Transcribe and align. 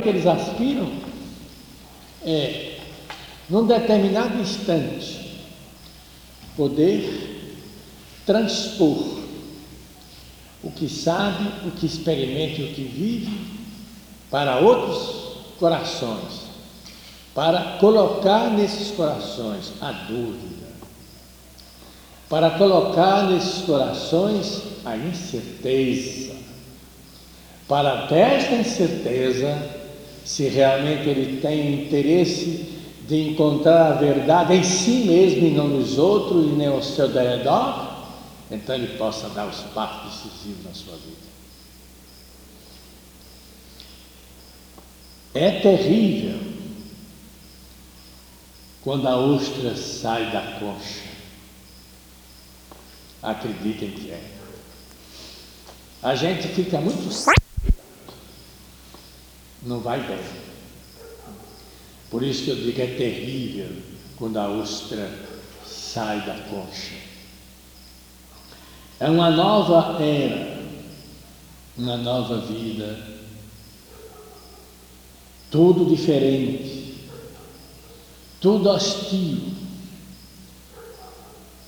que 0.00 0.08
eles 0.08 0.26
aspiram 0.26 0.90
é, 2.24 2.78
num 3.48 3.66
determinado 3.66 4.40
instante, 4.40 5.44
poder 6.56 7.52
transpor 8.24 9.24
o 10.62 10.70
que 10.70 10.88
sabe, 10.88 11.68
o 11.68 11.70
que 11.72 11.84
experimenta 11.84 12.62
e 12.62 12.70
o 12.70 12.74
que 12.74 12.84
vive 12.84 13.38
para 14.30 14.58
outros 14.58 15.34
corações, 15.58 16.44
para 17.34 17.76
colocar 17.78 18.50
nesses 18.50 18.90
corações 18.92 19.72
a 19.80 19.92
dúvida, 19.92 20.66
para 22.28 22.50
colocar 22.52 23.28
nesses 23.30 23.62
corações 23.64 24.62
a 24.84 24.96
incerteza, 24.96 26.33
para 27.68 28.06
desta 28.06 28.54
incerteza, 28.54 29.56
se 30.24 30.48
realmente 30.48 31.08
ele 31.08 31.40
tem 31.40 31.84
interesse 31.84 32.74
de 33.06 33.30
encontrar 33.30 33.92
a 33.92 33.94
verdade 33.96 34.54
em 34.54 34.62
si 34.62 35.04
mesmo 35.06 35.46
e 35.46 35.50
não 35.50 35.68
nos 35.68 35.98
outros 35.98 36.46
e 36.46 36.54
nem 36.54 36.68
ao 36.68 36.82
seu 36.82 37.12
redor, 37.12 37.94
então 38.50 38.74
ele 38.74 38.96
possa 38.96 39.28
dar 39.30 39.46
os 39.46 39.60
passos 39.74 40.22
decisivos 40.24 40.64
na 40.64 40.74
sua 40.74 40.94
vida. 40.94 41.34
É 45.34 45.50
terrível 45.60 46.38
quando 48.82 49.08
a 49.08 49.16
ostra 49.16 49.74
sai 49.76 50.30
da 50.30 50.58
concha. 50.60 51.02
Acreditem 53.22 53.90
que 53.90 54.10
é. 54.10 54.22
A 56.02 56.14
gente 56.14 56.46
fica 56.48 56.78
muito 56.80 57.10
não 59.64 59.80
vai 59.80 60.00
bem. 60.06 60.18
Por 62.10 62.22
isso 62.22 62.44
que 62.44 62.50
eu 62.50 62.56
digo 62.56 62.80
é 62.80 62.86
terrível 62.86 63.68
quando 64.16 64.36
a 64.36 64.48
ostra 64.48 65.10
sai 65.66 66.20
da 66.24 66.34
concha. 66.48 66.94
É 69.00 69.08
uma 69.10 69.30
nova 69.30 70.00
era, 70.02 70.62
uma 71.76 71.96
nova 71.96 72.38
vida, 72.42 73.14
tudo 75.50 75.84
diferente, 75.84 76.94
tudo 78.40 78.68
hostil, 78.68 79.38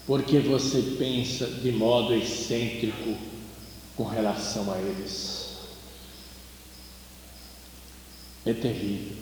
porque 0.07 0.39
você 0.39 0.81
pensa 0.99 1.47
de 1.47 1.73
modo 1.73 2.15
excêntrico 2.15 3.17
com 3.97 4.05
relação 4.05 4.73
a 4.73 4.79
eles. 4.79 5.46
É 8.47 8.53
terrível. 8.53 9.17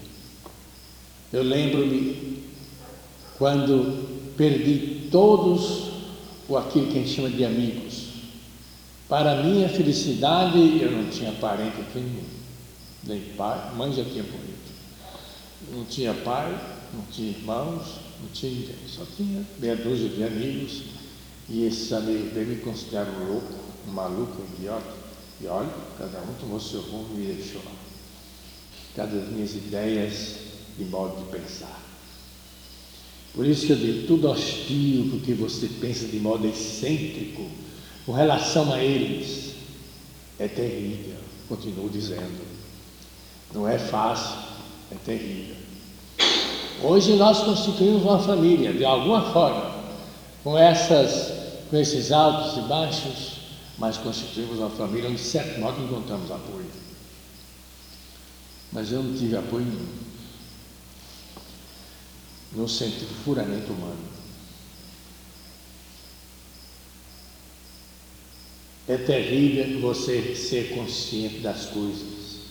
Eu 1.33 1.42
lembro-me 1.42 2.44
quando 3.39 4.34
perdi 4.36 5.08
todos 5.11 5.92
o 6.47 6.58
aquilo 6.58 6.89
que 6.89 6.98
a 6.98 7.00
gente 7.00 7.14
chama 7.14 7.30
de 7.30 7.42
amigos. 7.42 8.08
Para 9.08 9.42
minha 9.42 9.67
felicidade, 9.67 10.58
eu 10.78 10.92
não 10.92 11.08
tinha 11.08 11.33
parente 11.33 11.80
aqui 11.80 12.00
nenhum, 12.00 12.25
nem 13.05 13.20
pai, 13.34 13.75
mãe 13.75 13.92
já 13.95 14.05
tinha 14.05 14.25
morrido. 14.25 14.55
Não 15.72 15.86
tinha 15.86 16.12
pai, 16.12 16.50
não 16.92 17.02
tinha 17.11 17.30
irmãos, 17.30 18.00
não 18.20 18.28
tinha 18.30 18.52
ninguém, 18.52 18.77
só 18.86 19.05
tinha 19.17 19.42
meia 19.58 19.77
dúzia 19.77 20.11
de 20.11 20.22
amigos. 20.22 20.83
E 21.48 21.64
esses 21.64 21.91
amigos 21.95 22.33
dele 22.33 22.56
me 22.56 22.61
consideraram 22.61 23.27
louco, 23.27 23.55
um 23.89 23.91
maluco, 23.91 24.42
um 24.42 24.55
idiota. 24.55 24.92
E 25.41 25.47
olha, 25.47 25.70
cada 25.98 26.20
um 26.20 26.34
tomou 26.39 26.61
seu 26.61 26.83
rumo 26.83 27.08
e 27.14 27.20
me 27.20 27.33
deixou 27.33 27.62
lá 27.64 27.94
cada 28.97 29.17
das 29.17 29.28
minhas 29.28 29.55
ideias 29.55 30.37
e 30.78 30.84
modo 30.84 31.25
de 31.25 31.39
pensar. 31.39 31.83
Por 33.34 33.45
isso 33.45 33.67
que 33.67 33.73
eu 33.73 33.77
digo, 33.77 34.06
tudo 34.06 34.31
hostil 34.31 35.09
porque 35.11 35.34
você 35.34 35.67
pensa 35.81 36.06
de 36.06 36.19
modo 36.20 36.46
excêntrico 36.46 37.51
com 38.07 38.13
relação 38.13 38.73
a 38.73 38.83
eles 38.83 39.55
é 40.39 40.46
terrível, 40.46 41.17
continuo 41.48 41.89
dizendo. 41.89 42.45
Não 43.52 43.68
é 43.68 43.79
fácil, 43.79 44.36
é 44.92 44.97
terrível. 45.05 45.57
Hoje 46.83 47.14
nós 47.14 47.42
constituímos 47.42 48.02
uma 48.02 48.18
família, 48.18 48.73
de 48.73 48.85
alguma 48.85 49.33
forma, 49.33 49.74
com, 50.42 50.57
essas, 50.58 51.33
com 51.70 51.77
esses 51.77 52.13
altos 52.13 52.58
e 52.58 52.68
baixos, 52.68 53.39
mas 53.79 53.97
constituímos 53.97 54.58
uma 54.58 54.70
família 54.70 55.08
onde, 55.08 55.18
de 55.18 55.24
certo 55.24 55.58
modo, 55.61 55.83
encontramos 55.83 56.30
apoio 56.30 56.83
mas 58.74 58.90
eu 58.90 59.02
não 59.02 59.17
tive 59.17 59.36
apoio 59.36 59.64
nenhum. 59.64 60.05
No 62.57 62.68
sentido 62.68 63.24
puramente 63.24 63.70
humano. 63.70 64.14
É 68.86 68.96
terrível 68.96 69.80
você 69.80 70.35
ser 70.35 70.74
consciente 70.74 71.39
das 71.39 71.67
coisas. 71.67 72.42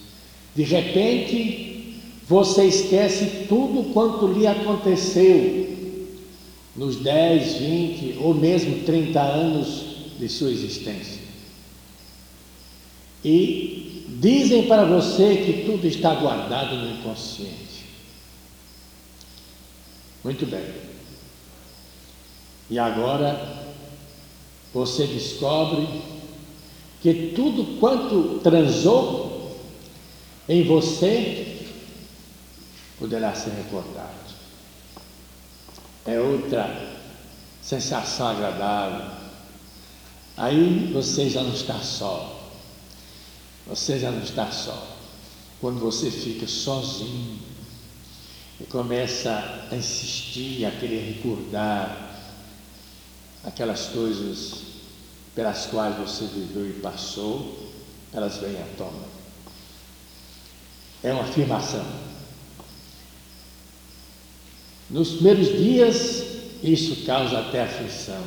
De 0.55 0.63
repente, 0.63 2.01
você 2.27 2.65
esquece 2.65 3.45
tudo 3.47 3.93
quanto 3.93 4.27
lhe 4.27 4.47
aconteceu 4.47 5.73
nos 6.75 6.95
10, 6.97 7.53
20 7.57 8.17
ou 8.19 8.33
mesmo 8.33 8.83
30 8.83 9.21
anos 9.21 9.83
de 10.17 10.27
sua 10.29 10.49
existência. 10.49 11.21
E 13.23 14.02
Dizem 14.23 14.67
para 14.67 14.85
você 14.85 15.43
que 15.45 15.65
tudo 15.65 15.85
está 15.85 16.15
guardado 16.15 16.77
no 16.77 16.97
inconsciente. 16.97 17.83
Muito 20.23 20.45
bem. 20.45 20.63
E 22.69 22.79
agora 22.79 23.65
você 24.73 25.05
descobre 25.07 25.85
que 27.01 27.33
tudo 27.35 27.77
quanto 27.81 28.39
transou 28.41 29.59
em 30.47 30.63
você 30.63 31.67
poderá 32.97 33.35
ser 33.35 33.49
recordado. 33.49 34.33
É 36.05 36.17
outra 36.17 36.95
sensação 37.61 38.29
agradável. 38.29 39.05
Aí 40.37 40.89
você 40.93 41.29
já 41.29 41.43
não 41.43 41.53
está 41.53 41.77
só. 41.79 42.42
Você 43.67 43.99
já 43.99 44.11
não 44.11 44.21
está 44.21 44.51
só. 44.51 44.97
Quando 45.61 45.79
você 45.79 46.11
fica 46.11 46.45
sozinho 46.45 47.39
e 48.59 48.65
começa 48.65 49.67
a 49.71 49.75
insistir, 49.75 50.65
a 50.65 50.71
querer 50.71 51.15
recordar 51.15 52.19
aquelas 53.43 53.87
coisas 53.87 54.73
pelas 55.35 55.65
quais 55.67 55.97
você 55.97 56.25
viveu 56.25 56.69
e 56.69 56.73
passou, 56.73 57.71
elas 58.13 58.37
vêm 58.37 58.55
à 58.61 58.65
tona. 58.77 59.05
É 61.01 61.11
uma 61.11 61.23
afirmação. 61.23 61.85
Nos 64.89 65.13
primeiros 65.13 65.47
dias, 65.57 66.23
isso 66.61 67.05
causa 67.05 67.39
até 67.39 67.63
aflição. 67.63 68.23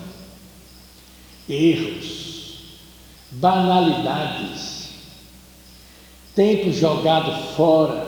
Erros, 1.49 2.59
banalidades, 3.31 4.76
tempo 6.37 6.71
jogado 6.71 7.55
fora, 7.55 8.07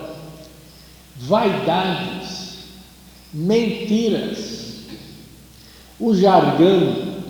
vaidades, 1.16 2.58
mentiras, 3.32 4.82
o 5.98 6.14
jargão, 6.14 7.24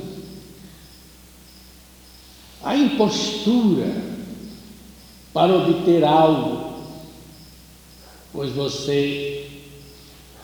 a 2.64 2.76
impostura 2.76 3.86
para 5.32 5.54
obter 5.54 6.02
algo, 6.02 6.82
pois 8.32 8.52
você, 8.52 9.48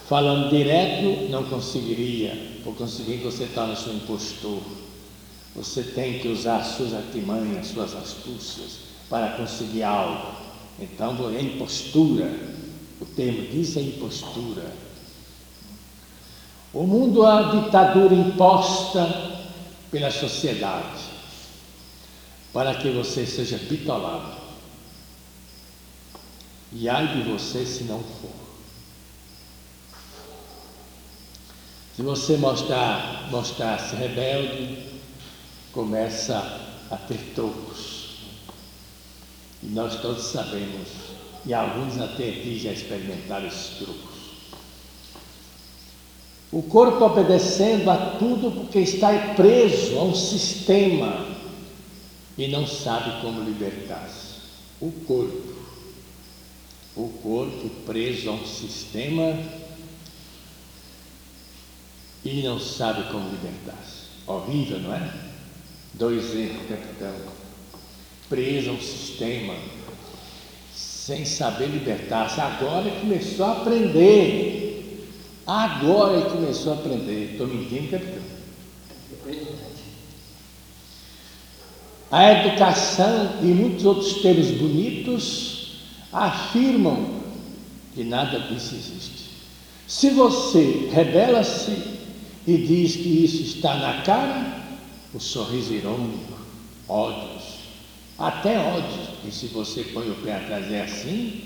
falando 0.08 0.50
direto, 0.50 1.30
não 1.30 1.42
conseguiria, 1.44 2.60
por 2.62 2.76
conseguir 2.76 3.16
você 3.16 3.46
torna-se 3.46 3.88
um 3.90 3.96
impostor. 3.96 4.62
Você 5.56 5.82
tem 5.82 6.18
que 6.18 6.28
usar 6.28 6.64
suas 6.64 6.94
artimanhas, 6.94 7.68
suas 7.68 7.94
astúcias 7.94 8.78
para 9.08 9.36
conseguir 9.36 9.82
algo. 9.82 10.43
Então 10.78 11.30
é 11.30 11.40
impostura. 11.40 12.30
O 13.00 13.04
termo 13.04 13.42
diz 13.48 13.76
é 13.76 13.80
impostura. 13.80 14.72
O 16.72 16.84
mundo 16.84 17.24
é 17.24 17.30
a 17.30 17.42
ditadura 17.42 18.14
imposta 18.14 19.06
pela 19.90 20.10
sociedade 20.10 21.04
para 22.52 22.74
que 22.76 22.90
você 22.90 23.26
seja 23.26 23.58
bitolado. 23.58 24.36
E 26.72 26.88
ai 26.88 27.06
de 27.14 27.30
você 27.30 27.64
se 27.66 27.84
não 27.84 28.00
for. 28.00 28.30
Se 31.94 32.02
você 32.02 32.36
mostrar, 32.36 33.28
mostrar-se 33.30 33.94
rebelde, 33.94 34.84
começa 35.72 36.36
a 36.90 36.96
ter 36.96 37.18
trocos. 37.34 38.03
E 39.64 39.68
nós 39.68 40.00
todos 40.00 40.24
sabemos 40.24 40.88
e 41.46 41.54
alguns 41.54 41.98
até 42.00 42.28
aqui 42.28 42.58
já 42.58 42.72
experimentaram 42.72 43.46
esses 43.46 43.78
truques. 43.78 44.14
O 46.52 46.62
corpo 46.62 47.04
obedecendo 47.04 47.90
a 47.90 48.16
tudo 48.18 48.50
porque 48.52 48.78
está 48.78 49.34
preso 49.34 49.98
a 49.98 50.04
um 50.04 50.14
sistema 50.14 51.26
e 52.38 52.48
não 52.48 52.66
sabe 52.66 53.20
como 53.22 53.42
libertar-se. 53.42 54.34
O 54.80 54.92
corpo. 54.92 55.54
O 56.94 57.08
corpo 57.08 57.68
preso 57.86 58.30
a 58.30 58.32
um 58.34 58.46
sistema 58.46 59.36
e 62.24 62.42
não 62.42 62.60
sabe 62.60 63.10
como 63.10 63.28
libertar-se. 63.30 64.04
Horrível, 64.26 64.80
não 64.80 64.94
é? 64.94 65.12
Dois 65.94 66.24
exemplos, 66.24 66.68
capitão. 66.68 67.43
Preso 68.34 68.70
a 68.70 68.72
um 68.72 68.80
sistema 68.80 69.54
sem 70.74 71.24
saber 71.24 71.68
libertar-se. 71.68 72.40
Agora 72.40 72.90
começou 72.90 73.46
a 73.46 73.52
aprender. 73.52 75.08
Agora 75.46 76.16
ele 76.16 76.30
começou 76.30 76.72
a 76.72 76.74
aprender. 76.74 77.30
Estou 77.30 77.46
mentindo, 77.46 77.92
capitão? 77.92 78.22
A 82.10 82.32
educação 82.32 83.38
e 83.40 83.46
muitos 83.46 83.84
outros 83.84 84.14
termos 84.14 84.50
bonitos 84.50 85.76
afirmam 86.12 87.20
que 87.94 88.02
nada 88.02 88.40
disso 88.40 88.74
existe. 88.74 89.30
Se 89.86 90.10
você 90.10 90.88
revela-se 90.92 91.70
e 92.48 92.56
diz 92.56 92.96
que 92.96 93.24
isso 93.24 93.42
está 93.44 93.76
na 93.76 94.02
cara, 94.02 94.60
o 95.14 95.20
sorriso 95.20 95.72
irônico, 95.72 96.34
ódios, 96.88 97.53
até 98.18 98.58
ódio. 98.58 99.14
E 99.24 99.30
se 99.30 99.46
você 99.46 99.82
põe 99.84 100.08
o 100.10 100.14
pé 100.16 100.36
atrás 100.36 100.70
é 100.70 100.82
assim, 100.82 101.42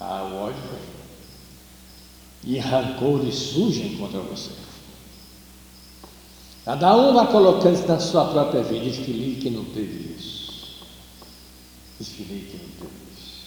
ah, 0.00 0.28
o 0.30 0.36
ódio 0.36 0.62
vem. 0.70 2.52
E 2.54 2.58
rancores 2.58 3.34
surgem 3.34 3.96
contra 3.96 4.20
você. 4.20 4.50
Cada 6.64 6.96
um 6.96 7.14
vai 7.14 7.26
colocando 7.30 7.86
na 7.86 7.98
sua 7.98 8.26
própria 8.26 8.62
vida. 8.62 8.84
Diz 8.84 8.98
que 8.98 9.50
não 9.50 9.64
teve 9.66 10.14
isso. 10.18 10.86
Diz 11.98 12.08
que 12.08 12.22
não 12.22 12.28
teve 12.28 12.94
isso. 13.16 13.44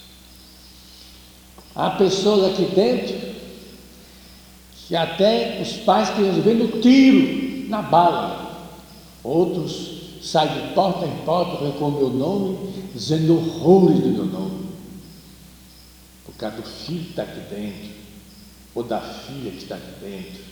Há 1.74 1.90
pessoas 1.90 2.52
aqui 2.52 2.64
dentro 2.74 3.30
que 4.88 4.96
até 4.96 5.60
os 5.62 5.72
pais 5.84 6.10
queriam 6.10 6.40
ver 6.40 6.54
no 6.54 6.80
tiro, 6.80 7.68
na 7.68 7.80
bala. 7.80 8.68
Outros 9.22 9.99
sai 10.22 10.48
de 10.48 10.74
porta 10.74 11.06
em 11.06 11.24
porta 11.24 11.70
com 11.78 11.88
o 11.88 11.92
meu 11.92 12.10
nome, 12.10 12.90
dizendo 12.94 13.36
horrores 13.36 14.00
do 14.00 14.08
meu 14.08 14.26
nome. 14.26 14.70
Por 16.24 16.34
causa 16.34 16.56
do 16.56 16.62
filho 16.62 17.04
que 17.04 17.10
está 17.10 17.22
aqui 17.22 17.40
dentro, 17.54 17.90
ou 18.74 18.82
da 18.82 19.00
filha 19.00 19.50
que 19.50 19.62
está 19.62 19.76
aqui 19.76 19.92
dentro. 20.00 20.44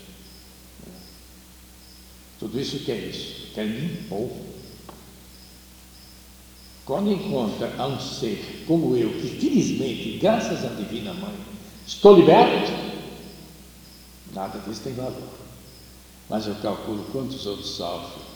Tudo 2.38 2.61
isso 2.61 2.79
que 2.81 2.93
é 2.93 2.97
isso? 2.97 3.53
Quer 3.55 3.67
me 3.67 3.85
impor. 3.85 4.31
Quando 6.85 7.12
encontra 7.12 7.75
a 7.76 7.87
um 7.87 8.00
ser 8.00 8.64
como 8.67 8.97
eu, 8.97 9.11
que 9.21 9.29
felizmente, 9.29 10.19
graças 10.19 10.64
à 10.64 10.69
Divina 10.69 11.12
Mãe, 11.12 11.35
estou 11.87 12.17
liberto, 12.17 12.73
nada 14.32 14.59
disso 14.61 14.81
tem 14.82 14.94
valor. 14.94 15.38
Mas 16.31 16.47
eu 16.47 16.55
calculo 16.56 17.05
quantos 17.12 17.44
outros 17.44 17.69
sofrem 17.71 18.28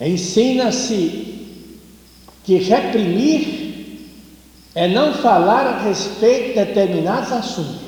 Ensina-se 0.00 1.48
que 2.42 2.56
reprimir 2.56 3.60
é 4.74 4.88
não 4.88 5.12
falar 5.12 5.66
a 5.66 5.82
respeito 5.82 6.48
de 6.58 6.64
determinados 6.64 7.30
assuntos. 7.32 7.80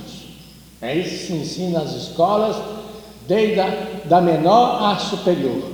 É 0.81 0.95
isso 0.95 1.11
que 1.11 1.27
se 1.27 1.33
ensina 1.33 1.81
nas 1.81 1.95
escolas, 1.95 2.57
desde 3.27 3.61
a 3.61 3.69
da 4.05 4.21
menor 4.21 4.93
à 4.93 4.99
superior. 4.99 5.73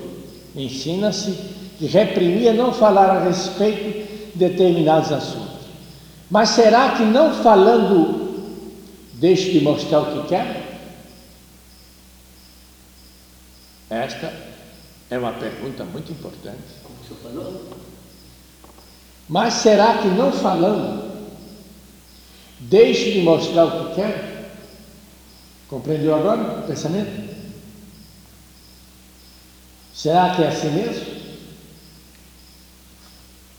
Ensina-se 0.55 1.33
que 1.79 1.87
reprimir 1.87 2.49
é 2.49 2.53
não 2.53 2.73
falar 2.73 3.11
a 3.11 3.25
respeito 3.25 4.07
de 4.35 4.49
determinados 4.49 5.11
assuntos. 5.11 5.49
Mas 6.31 6.51
será 6.51 6.91
que 6.91 7.03
não 7.03 7.35
falando 7.43 8.29
deixe 9.15 9.51
de 9.51 9.61
mostrar 9.61 10.01
o 10.01 10.23
que 10.23 10.29
quer? 10.29 10.79
Esta 13.91 14.48
é 15.11 15.19
uma 15.19 15.33
pergunta 15.33 15.85
muito 15.85 16.13
importante. 16.13 16.59
Mas 19.29 19.55
será 19.55 19.99
que 19.99 20.09
não 20.09 20.33
falando, 20.33 21.29
deixe 22.61 23.13
de 23.13 23.23
mostrar 23.23 23.65
o 23.65 23.89
que 23.89 23.95
quer? 23.97 24.55
Compreendeu 25.69 26.15
agora 26.15 26.61
o 26.61 26.67
pensamento? 26.67 27.29
Será 29.95 30.35
que 30.35 30.43
é 30.43 30.49
assim 30.49 30.71
mesmo? 30.71 31.19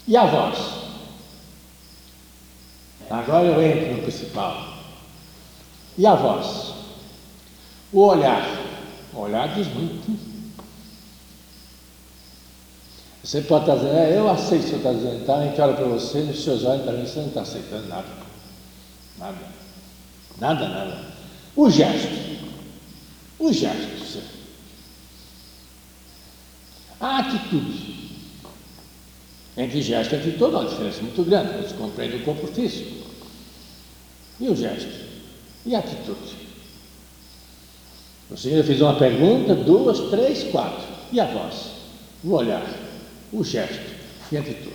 E 0.08 0.18
a 0.18 0.26
voz? 0.26 0.58
Agora 3.10 3.46
eu 3.46 3.62
entro 3.62 3.96
no 3.96 4.02
principal. 4.04 4.78
E 5.98 6.06
a 6.06 6.16
voz? 6.16 6.74
O 7.92 8.02
olhar. 8.02 8.44
O 9.14 9.20
olhar 9.20 9.54
diz 9.54 9.68
muito. 9.68 10.29
Você 13.30 13.42
pode 13.42 13.66
estar 13.66 13.76
dizendo, 13.76 13.96
é, 13.96 14.18
eu 14.18 14.28
aceito 14.28 14.62
o 14.62 14.64
que 14.64 14.70
você 14.72 14.76
está 14.78 14.92
dizendo, 14.92 15.24
tá? 15.24 15.36
A 15.36 15.46
gente 15.46 15.62
olha 15.62 15.76
para 15.76 15.86
você, 15.86 16.22
nos 16.22 16.44
seus 16.44 16.64
olhos 16.64 16.82
para 16.82 16.94
mim, 16.94 17.06
você 17.06 17.20
não 17.20 17.28
está 17.28 17.42
aceitando 17.42 17.88
nada. 17.88 18.08
Nada. 19.20 19.38
Nada, 20.40 20.68
nada. 20.68 21.06
O 21.56 21.70
gesto. 21.70 22.08
O 23.38 23.54
gesto. 23.54 24.20
A 27.00 27.20
atitude. 27.20 28.18
Entre 29.56 29.80
gesto 29.80 30.16
e 30.16 30.18
atitude 30.18 30.56
há 30.56 30.60
uma 30.60 30.68
diferença 30.68 31.02
muito 31.04 31.24
grande. 31.24 31.68
Você 31.68 31.76
compreende 31.76 32.16
o 32.16 32.24
corpo 32.24 32.48
físico. 32.48 33.06
E 34.40 34.50
o 34.50 34.56
gesto? 34.56 35.06
E 35.68 35.76
a 35.76 35.80
atitude? 35.80 36.36
Você 38.32 38.58
já 38.58 38.64
fez 38.64 38.82
uma 38.82 38.96
pergunta, 38.96 39.54
duas, 39.54 40.00
três, 40.10 40.46
quatro. 40.46 40.88
E 41.12 41.20
a 41.20 41.26
voz? 41.26 41.74
O 42.24 42.32
olhar? 42.32 42.89
O 43.32 43.44
gesto 43.44 43.80
e 44.32 44.38
a 44.38 44.40
atitude. 44.40 44.70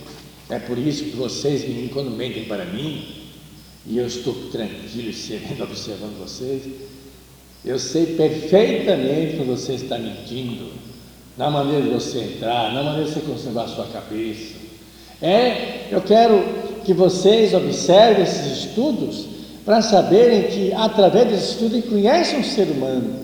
É 0.49 0.59
por 0.59 0.77
isso 0.77 1.05
que 1.05 1.15
vocês, 1.15 1.61
meninos, 1.61 1.91
quando 1.91 2.11
mentem 2.11 2.45
para 2.45 2.65
mim, 2.65 3.25
e 3.87 3.97
eu 3.97 4.07
estou 4.07 4.33
tranquilo 4.51 5.09
e 5.09 5.13
sereno 5.13 5.63
observando 5.65 6.19
vocês, 6.19 6.63
eu 7.63 7.79
sei 7.79 8.15
perfeitamente 8.15 9.37
quando 9.37 9.57
você 9.57 9.73
está 9.73 9.97
mentindo, 9.97 10.71
na 11.37 11.49
maneira 11.49 11.81
de 11.81 11.89
você 11.89 12.19
entrar, 12.19 12.73
na 12.73 12.83
maneira 12.83 13.05
de 13.05 13.13
você 13.13 13.21
conservar 13.21 13.63
a 13.63 13.67
sua 13.67 13.85
cabeça. 13.87 14.55
É, 15.21 15.87
eu 15.91 16.01
quero 16.01 16.43
que 16.85 16.93
vocês 16.93 17.53
observem 17.53 18.23
esses 18.23 18.65
estudos 18.65 19.25
para 19.65 19.81
saberem 19.81 20.43
que 20.43 20.73
através 20.73 21.27
desses 21.27 21.49
estudos 21.51 21.85
conhecem 21.85 22.39
o 22.39 22.43
ser 22.43 22.67
humano 22.67 23.19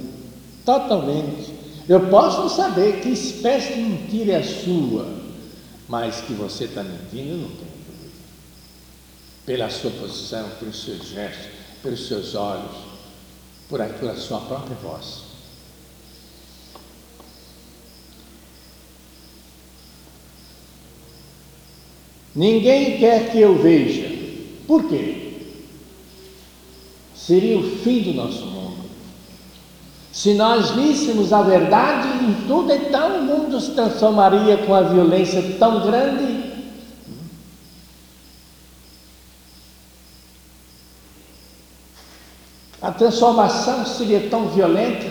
totalmente. 0.65 1.53
Eu 1.87 2.07
posso 2.07 2.55
saber 2.55 2.99
que 3.01 3.09
espécie 3.09 3.73
de 3.73 3.81
mentira 3.81 4.33
é 4.33 4.37
a 4.37 4.43
sua, 4.43 5.05
mas 5.91 6.21
que 6.21 6.31
você 6.31 6.63
está 6.63 6.81
mentindo, 6.81 7.35
não 7.35 7.49
tem 7.49 7.67
dúvida. 7.67 8.13
Pela 9.45 9.69
sua 9.69 9.91
posição, 9.91 10.49
pelos 10.51 10.85
seus 10.85 11.09
gestos, 11.09 11.47
pelos 11.83 12.07
seus 12.07 12.33
olhos, 12.33 12.77
por 13.67 13.85
pela 13.85 14.15
sua 14.15 14.39
própria 14.39 14.77
voz. 14.77 15.23
Ninguém 22.33 22.97
quer 22.97 23.29
que 23.29 23.41
eu 23.41 23.61
veja. 23.61 24.07
Por 24.65 24.87
quê? 24.87 25.41
Seria 27.13 27.59
o 27.59 27.77
fim 27.79 28.01
do 28.03 28.13
nosso 28.13 28.45
mundo. 28.45 28.70
Se 30.11 30.33
nós 30.33 30.71
víssemos 30.71 31.31
a 31.31 31.41
verdade 31.41 32.25
em 32.25 32.45
tudo, 32.45 32.73
então 32.73 33.19
o 33.19 33.23
mundo 33.23 33.59
se 33.61 33.71
transformaria 33.71 34.57
com 34.57 34.75
a 34.75 34.81
violência 34.81 35.55
tão 35.57 35.85
grande. 35.85 36.41
A 42.81 42.91
transformação 42.91 43.85
seria 43.85 44.29
tão 44.29 44.49
violenta 44.49 45.05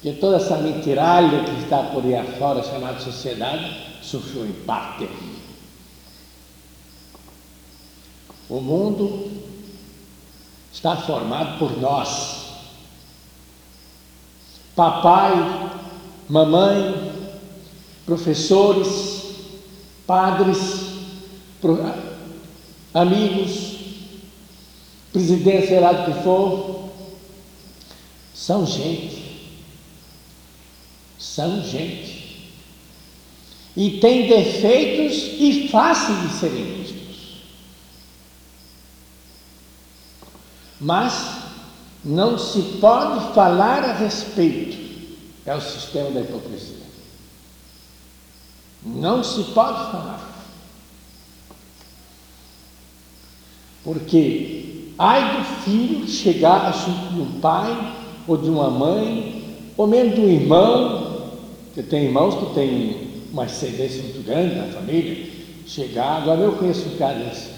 que 0.00 0.12
toda 0.12 0.36
essa 0.36 0.56
mentiralha 0.58 1.42
que 1.42 1.62
está 1.62 1.82
por 1.84 2.04
aí 2.04 2.14
afora, 2.14 2.62
chamada 2.62 3.00
sociedade, 3.00 3.98
sofreu 4.00 4.42
um 4.42 4.46
impacto 4.46 4.98
terrível. 4.98 5.38
O 8.48 8.60
mundo 8.60 9.30
está 10.72 10.96
formado 10.96 11.58
por 11.58 11.80
nós 11.80 12.47
papai, 14.78 15.34
mamãe, 16.28 17.12
professores, 18.06 19.24
padres, 20.06 20.58
amigos, 22.94 23.76
presidente, 25.12 25.66
sei 25.66 25.80
lá 25.80 25.90
do 25.90 26.04
que 26.04 26.22
for, 26.22 26.90
são 28.32 28.64
gente. 28.64 29.50
São 31.18 31.60
gente. 31.60 32.52
E 33.76 33.98
tem 33.98 34.28
defeitos 34.28 35.40
e 35.40 35.68
fáceis 35.72 36.20
de 36.20 36.28
serem 36.38 36.64
vistos. 36.74 37.42
Mas 40.80 41.37
não 42.08 42.38
se 42.38 42.62
pode 42.80 43.34
falar 43.34 43.84
a 43.84 43.92
respeito. 43.92 44.78
É 45.44 45.54
o 45.54 45.60
sistema 45.60 46.10
da 46.10 46.20
hipocrisia. 46.20 46.78
Não 48.82 49.22
se 49.22 49.44
pode 49.44 49.78
falar. 49.90 50.26
Porque 53.84 54.92
ai 54.98 55.36
do 55.36 55.44
filho 55.62 56.08
chegar 56.08 56.72
junto 56.72 57.14
de 57.14 57.20
um 57.20 57.40
pai 57.40 57.94
ou 58.26 58.38
de 58.38 58.48
uma 58.48 58.70
mãe, 58.70 59.58
ou 59.76 59.86
mesmo 59.86 60.14
de 60.14 60.20
um 60.22 60.28
irmão, 60.28 61.30
que 61.74 61.82
tem 61.82 62.04
irmãos 62.06 62.34
que 62.36 62.54
têm 62.54 63.26
uma 63.30 63.44
ascendência 63.44 64.02
muito 64.02 64.24
grande 64.24 64.54
na 64.54 64.66
família, 64.66 65.30
chegar, 65.66 66.22
agora 66.22 66.40
eu 66.40 66.52
conheço 66.52 66.88
um 66.88 66.96
cara 66.96 67.18
desse, 67.18 67.50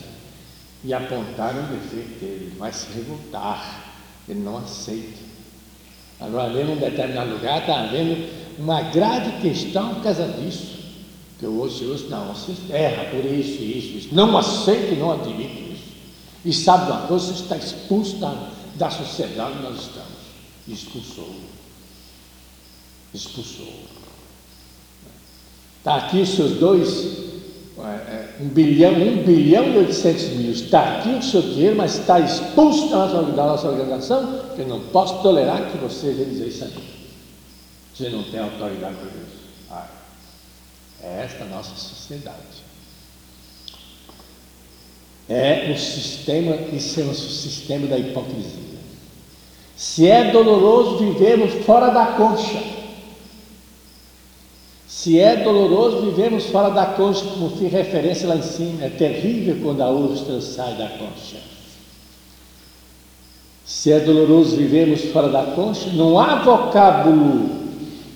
e 0.85 0.93
apontar 0.93 1.55
o 1.57 1.63
defeito 1.63 2.21
dele, 2.21 2.53
vai 2.59 2.73
se 2.73 2.87
revoltar, 2.93 3.90
ele 4.29 4.41
não 4.41 4.59
aceita. 4.59 5.19
Agora, 6.21 6.51
ali 6.51 6.65
num 6.65 6.77
determinado 6.77 7.31
lugar, 7.31 7.61
está 7.61 7.81
havendo 7.81 8.29
uma 8.59 8.83
grave 8.83 9.41
questão 9.41 9.95
por 9.95 10.03
causa 10.03 10.29
disso. 10.29 10.79
Que 11.39 11.47
eu 11.47 11.55
ouço, 11.55 11.85
ouço, 11.91 12.09
não, 12.09 12.35
você 12.35 12.53
erra 12.71 13.05
por 13.05 13.25
isso, 13.25 13.63
isso, 13.63 13.97
isso. 13.97 14.15
Não 14.15 14.37
aceito 14.37 14.93
e 14.93 14.97
não 14.97 15.13
admito 15.13 15.73
isso. 15.73 15.85
E 16.45 16.53
sabe 16.53 16.91
uma 16.91 17.07
coisa, 17.07 17.33
você 17.33 17.43
está 17.43 17.57
expulso 17.57 18.17
da, 18.17 18.51
da 18.75 18.91
sociedade 18.91 19.53
onde 19.53 19.63
nós 19.63 19.81
estamos. 19.81 20.11
Expulsou. 20.69 21.35
Expulsou. 23.15 23.73
Está 25.79 25.97
aqui 25.97 26.27
seus 26.27 26.59
dois 26.59 27.30
é, 27.87 27.91
é, 27.91 28.37
um 28.41 28.49
bilhão, 28.49 28.93
um 28.93 29.23
bilhão 29.25 29.65
e 29.65 29.79
oitocentos 29.79 30.25
mil. 30.31 30.51
Está 30.53 30.99
aqui 30.99 31.11
o 31.11 31.23
seu 31.23 31.43
dinheiro, 31.43 31.77
mas 31.77 31.99
está 31.99 32.21
expulso 32.21 32.89
da 32.89 33.07
nossa, 33.07 33.23
da 33.33 33.47
nossa 33.47 33.69
organização, 33.69 34.41
eu 34.57 34.67
não 34.67 34.81
posso 34.81 35.23
tolerar 35.23 35.71
que 35.71 35.79
você 35.79 36.13
venha 36.13 36.29
dizer 36.29 36.49
isso 36.49 36.65
aqui. 36.65 36.83
Você 37.95 38.09
não 38.09 38.23
tem 38.25 38.41
autoridade 38.41 38.95
para 38.95 39.07
isso. 39.07 39.41
Ah, 39.71 39.87
é 41.03 41.25
esta 41.25 41.45
a 41.45 41.47
nossa 41.49 41.75
sociedade. 41.75 42.37
É 45.29 45.71
o 45.73 45.79
sistema, 45.79 46.57
isso 46.73 47.01
é 47.01 47.05
o 47.05 47.15
sistema 47.15 47.87
da 47.87 47.99
hipocrisia. 47.99 48.81
Se 49.77 50.09
é 50.09 50.31
doloroso 50.31 50.99
vivermos 50.99 51.65
fora 51.65 51.91
da 51.91 52.07
concha, 52.07 52.80
se 55.01 55.19
é 55.19 55.35
doloroso, 55.35 56.03
vivemos 56.03 56.45
fora 56.45 56.69
da 56.69 56.85
concha, 56.85 57.25
como 57.25 57.57
fiz 57.57 57.73
referência 57.73 58.29
lá 58.29 58.37
em 58.37 58.43
cima. 58.43 58.85
É 58.85 58.91
terrível 58.91 59.59
quando 59.63 59.81
a 59.81 59.89
ostra 59.89 60.39
sai 60.43 60.75
da 60.75 60.91
concha. 60.91 61.39
Se 63.65 63.91
é 63.91 64.01
doloroso, 64.01 64.59
vivemos 64.59 65.01
fora 65.07 65.31
da 65.31 65.43
concha. 65.55 65.89
Não 65.95 66.19
há 66.21 66.43
vocábulo 66.43 67.49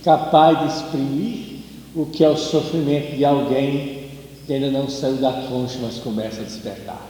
capaz 0.04 0.58
de 0.58 0.76
exprimir 0.76 1.60
o 1.94 2.04
que 2.04 2.22
é 2.22 2.28
o 2.28 2.36
sofrimento 2.36 3.16
de 3.16 3.24
alguém 3.24 4.10
que 4.46 4.52
ainda 4.52 4.70
não 4.70 4.86
saiu 4.86 5.16
da 5.16 5.32
concha, 5.48 5.78
mas 5.80 5.96
começa 6.00 6.42
a 6.42 6.44
despertar. 6.44 7.00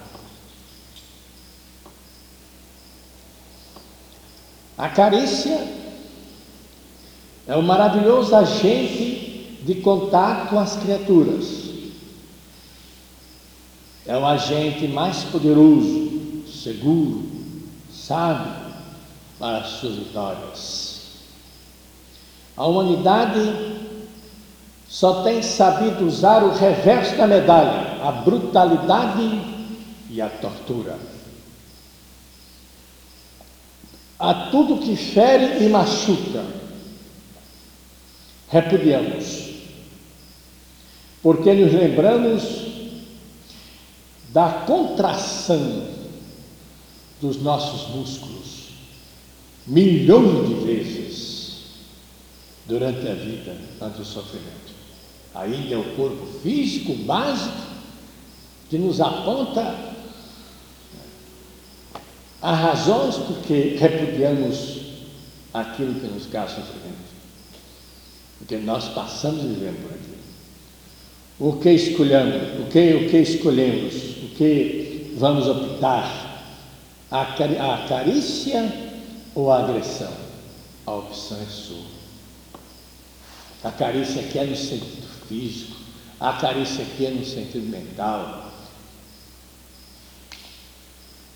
A 4.78 4.88
carícia 4.88 5.66
é 7.48 7.56
um 7.56 7.62
maravilhoso 7.62 8.36
agente 8.36 9.23
de 9.64 9.76
contato 9.76 10.50
com 10.50 10.58
as 10.58 10.76
criaturas. 10.76 11.64
É 14.06 14.16
o 14.16 14.26
agente 14.26 14.86
mais 14.86 15.24
poderoso, 15.24 16.44
seguro, 16.46 17.24
sábio 17.90 18.52
para 19.38 19.58
as 19.58 19.68
suas 19.68 19.94
vitórias. 19.94 20.94
A 22.54 22.66
humanidade 22.66 23.40
só 24.86 25.22
tem 25.22 25.42
sabido 25.42 26.06
usar 26.06 26.44
o 26.44 26.54
reverso 26.54 27.16
da 27.16 27.26
medalha, 27.26 28.06
a 28.06 28.12
brutalidade 28.12 29.40
e 30.10 30.20
a 30.20 30.28
tortura. 30.28 30.98
A 34.18 34.34
tudo 34.50 34.78
que 34.78 34.94
fere 34.94 35.64
e 35.64 35.68
machuca, 35.68 36.44
repudiamos 38.48 39.43
porque 41.24 41.54
nos 41.54 41.72
lembramos 41.72 42.42
da 44.28 44.64
contração 44.66 45.88
dos 47.18 47.40
nossos 47.40 47.88
músculos 47.96 48.74
milhões 49.66 50.48
de 50.48 50.54
vezes 50.66 51.56
durante 52.66 53.08
a 53.08 53.14
vida, 53.14 53.56
antes 53.80 54.00
do 54.00 54.04
sofrimento. 54.04 54.74
Ainda 55.34 55.74
é 55.74 55.78
o 55.78 55.96
corpo 55.96 56.26
físico 56.42 56.92
básico 57.04 57.56
que 58.68 58.76
nos 58.76 59.00
aponta 59.00 59.94
as 62.42 62.58
razões 62.58 63.16
porque 63.16 63.78
repudiamos 63.80 64.78
aquilo 65.54 65.94
que 65.94 66.06
nos 66.06 66.26
causa 66.26 66.56
sofrimento. 66.56 67.14
Porque 68.36 68.58
nós 68.58 68.88
passamos 68.90 69.42
vivendo 69.42 69.82
por 69.82 69.94
aquilo. 69.94 70.23
O 71.38 71.54
que 71.54 71.70
escolhemos? 71.70 72.60
O 72.60 72.70
que, 72.70 72.94
o 72.94 73.10
que 73.10 73.16
escolhemos? 73.18 73.94
O 74.22 74.28
que 74.36 75.14
vamos 75.16 75.48
optar? 75.48 76.22
A, 77.10 77.26
cari 77.26 77.58
a 77.58 77.86
carícia 77.88 78.72
ou 79.34 79.50
a 79.50 79.64
agressão? 79.64 80.12
A 80.86 80.92
opção 80.92 81.38
é 81.40 81.46
sua. 81.46 81.94
A 83.64 83.70
carícia 83.72 84.20
aqui 84.20 84.38
é 84.38 84.44
no 84.44 84.56
sentido 84.56 85.08
físico, 85.26 85.76
a 86.20 86.34
carícia 86.34 86.84
aqui 86.84 87.06
é 87.06 87.10
no 87.10 87.24
sentido 87.24 87.68
mental. 87.68 88.52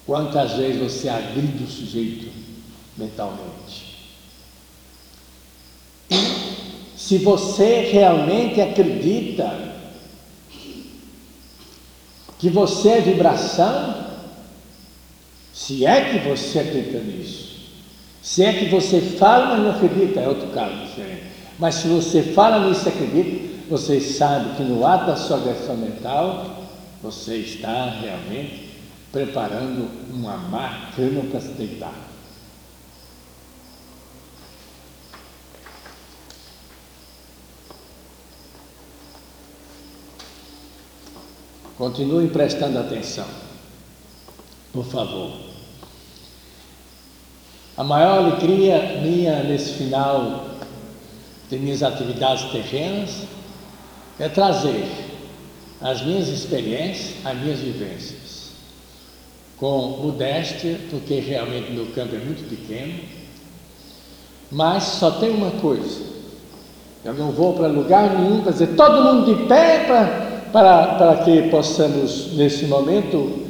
Quantas 0.06 0.52
vezes 0.52 0.80
você 0.80 1.08
agride 1.08 1.64
o 1.64 1.66
sujeito 1.66 2.30
mentalmente? 2.96 3.88
Se 6.96 7.18
você 7.18 7.88
realmente 7.90 8.60
acredita 8.60 9.67
que 12.38 12.48
você 12.48 12.88
é 12.90 13.00
vibração, 13.00 14.06
se 15.52 15.84
é 15.84 16.12
que 16.12 16.28
você 16.28 16.60
acredita 16.60 16.98
nisso. 16.98 17.48
Se 18.22 18.44
é 18.44 18.52
que 18.52 18.66
você 18.66 19.00
fala, 19.00 19.46
mas 19.46 19.60
não 19.60 19.70
acredita, 19.70 20.20
é 20.20 20.28
outro 20.28 20.48
caso 20.48 20.76
diferente. 20.86 21.24
Mas 21.58 21.76
se 21.76 21.88
você 21.88 22.22
fala 22.22 22.68
nisso 22.68 22.86
e 22.86 22.88
acredita, 22.90 23.48
você 23.68 24.00
sabe 24.00 24.56
que 24.56 24.62
no 24.62 24.86
ato 24.86 25.06
da 25.06 25.16
sua 25.16 25.38
agressão 25.38 25.76
mental, 25.76 26.64
você 27.02 27.36
está 27.36 27.86
realmente 28.00 28.68
preparando 29.10 29.88
uma 30.12 30.36
máquina 30.36 31.22
para 31.30 31.40
se 31.40 31.48
deitar. 31.52 32.07
Continue 41.78 42.26
prestando 42.26 42.76
atenção, 42.80 43.24
por 44.72 44.84
favor. 44.84 45.30
A 47.76 47.84
maior 47.84 48.18
alegria 48.18 48.98
minha 49.00 49.44
nesse 49.44 49.74
final 49.74 50.56
de 51.48 51.56
minhas 51.56 51.84
atividades 51.84 52.50
terrenas 52.50 53.22
é 54.18 54.28
trazer 54.28 54.88
as 55.80 56.04
minhas 56.04 56.26
experiências, 56.26 57.24
as 57.24 57.38
minhas 57.38 57.60
vivências, 57.60 58.50
com 59.56 60.00
modéstia, 60.02 60.80
porque 60.90 61.20
realmente 61.20 61.70
meu 61.70 61.86
campo 61.92 62.16
é 62.16 62.18
muito 62.18 62.48
pequeno, 62.48 62.98
mas 64.50 64.82
só 64.82 65.12
tem 65.12 65.30
uma 65.30 65.52
coisa: 65.52 66.02
eu 67.04 67.14
não 67.14 67.30
vou 67.30 67.52
para 67.52 67.68
lugar 67.68 68.18
nenhum 68.18 68.42
para 68.42 68.50
dizer 68.50 68.74
todo 68.74 69.00
mundo 69.00 69.32
de 69.32 69.46
pé 69.46 69.84
para 69.86 70.27
para, 70.52 70.94
para 70.96 71.24
que 71.24 71.48
possamos, 71.50 72.34
nesse 72.34 72.66
momento, 72.66 73.46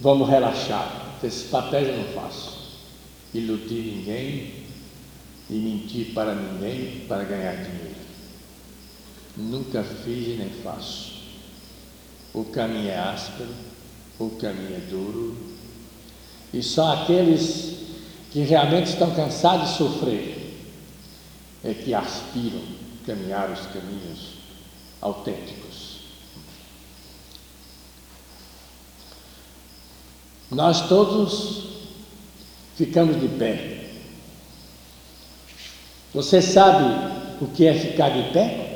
vamos 0.00 0.28
relaxar. 0.28 1.16
Esse 1.22 1.44
papel 1.44 1.82
eu 1.82 1.98
não 1.98 2.04
faço. 2.12 2.80
Iludir 3.32 3.96
ninguém 3.96 4.52
e 5.48 5.54
mentir 5.54 6.12
para 6.14 6.34
ninguém 6.34 7.04
para 7.08 7.24
ganhar 7.24 7.54
dinheiro. 7.54 8.02
Nunca 9.36 9.82
fiz 9.82 10.28
e 10.28 10.36
nem 10.38 10.50
faço. 10.62 11.12
o 12.34 12.44
caminho 12.44 12.88
é 12.88 12.98
áspero, 12.98 13.50
o 14.18 14.30
caminho 14.30 14.76
é 14.76 14.90
duro, 14.90 15.36
e 16.52 16.62
só 16.62 16.94
aqueles 16.94 17.76
que 18.30 18.40
realmente 18.40 18.88
estão 18.88 19.14
cansados 19.14 19.70
de 19.70 19.76
sofrer 19.76 20.54
é 21.64 21.72
que 21.72 21.94
aspiram 21.94 22.60
caminhar 23.06 23.50
os 23.50 23.60
caminhos 23.66 24.34
autênticos. 25.00 25.61
Nós 30.52 30.86
todos 30.86 31.62
ficamos 32.76 33.18
de 33.18 33.28
pé. 33.28 33.86
Você 36.12 36.42
sabe 36.42 36.84
o 37.40 37.46
que 37.46 37.66
é 37.66 37.74
ficar 37.74 38.10
de 38.10 38.32
pé? 38.32 38.68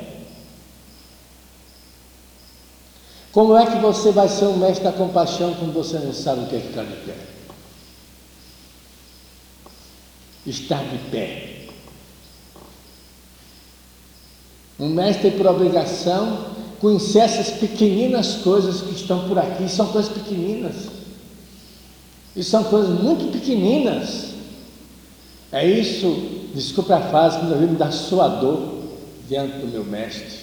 Como 3.31 3.55
é 3.55 3.67
que 3.67 3.77
você 3.77 4.11
vai 4.11 4.27
ser 4.27 4.45
um 4.45 4.57
mestre 4.57 4.85
da 4.85 4.91
compaixão 4.91 5.53
quando 5.53 5.71
você 5.71 5.99
não 5.99 6.11
sabe 6.11 6.41
o 6.41 6.47
que 6.47 6.55
é 6.55 6.59
ficar 6.59 6.83
de 6.83 6.95
pé? 6.95 7.15
Estar 10.47 10.83
de 10.83 10.97
pé. 11.11 11.67
Um 14.79 14.89
mestre 14.89 15.29
por 15.31 15.45
obrigação 15.45 16.55
conhecer 16.79 17.19
essas 17.19 17.51
pequeninas 17.51 18.37
coisas 18.37 18.81
que 18.81 18.95
estão 18.95 19.27
por 19.27 19.37
aqui, 19.37 19.69
são 19.69 19.87
coisas 19.87 20.11
pequeninas. 20.11 20.96
E 22.37 22.43
são 22.43 22.63
coisas 22.65 23.01
muito 23.01 23.31
pequeninas. 23.31 24.35
É 25.51 25.65
isso, 25.65 26.49
desculpa 26.53 26.95
a 26.95 27.09
frase, 27.09 27.39
quando 27.39 27.53
eu 27.53 27.59
vi 27.59 27.65
me 27.65 27.75
dar 27.75 27.91
sua 27.91 28.27
dor 28.27 28.83
diante 29.27 29.57
do 29.57 29.67
meu 29.67 29.83
mestre. 29.83 30.37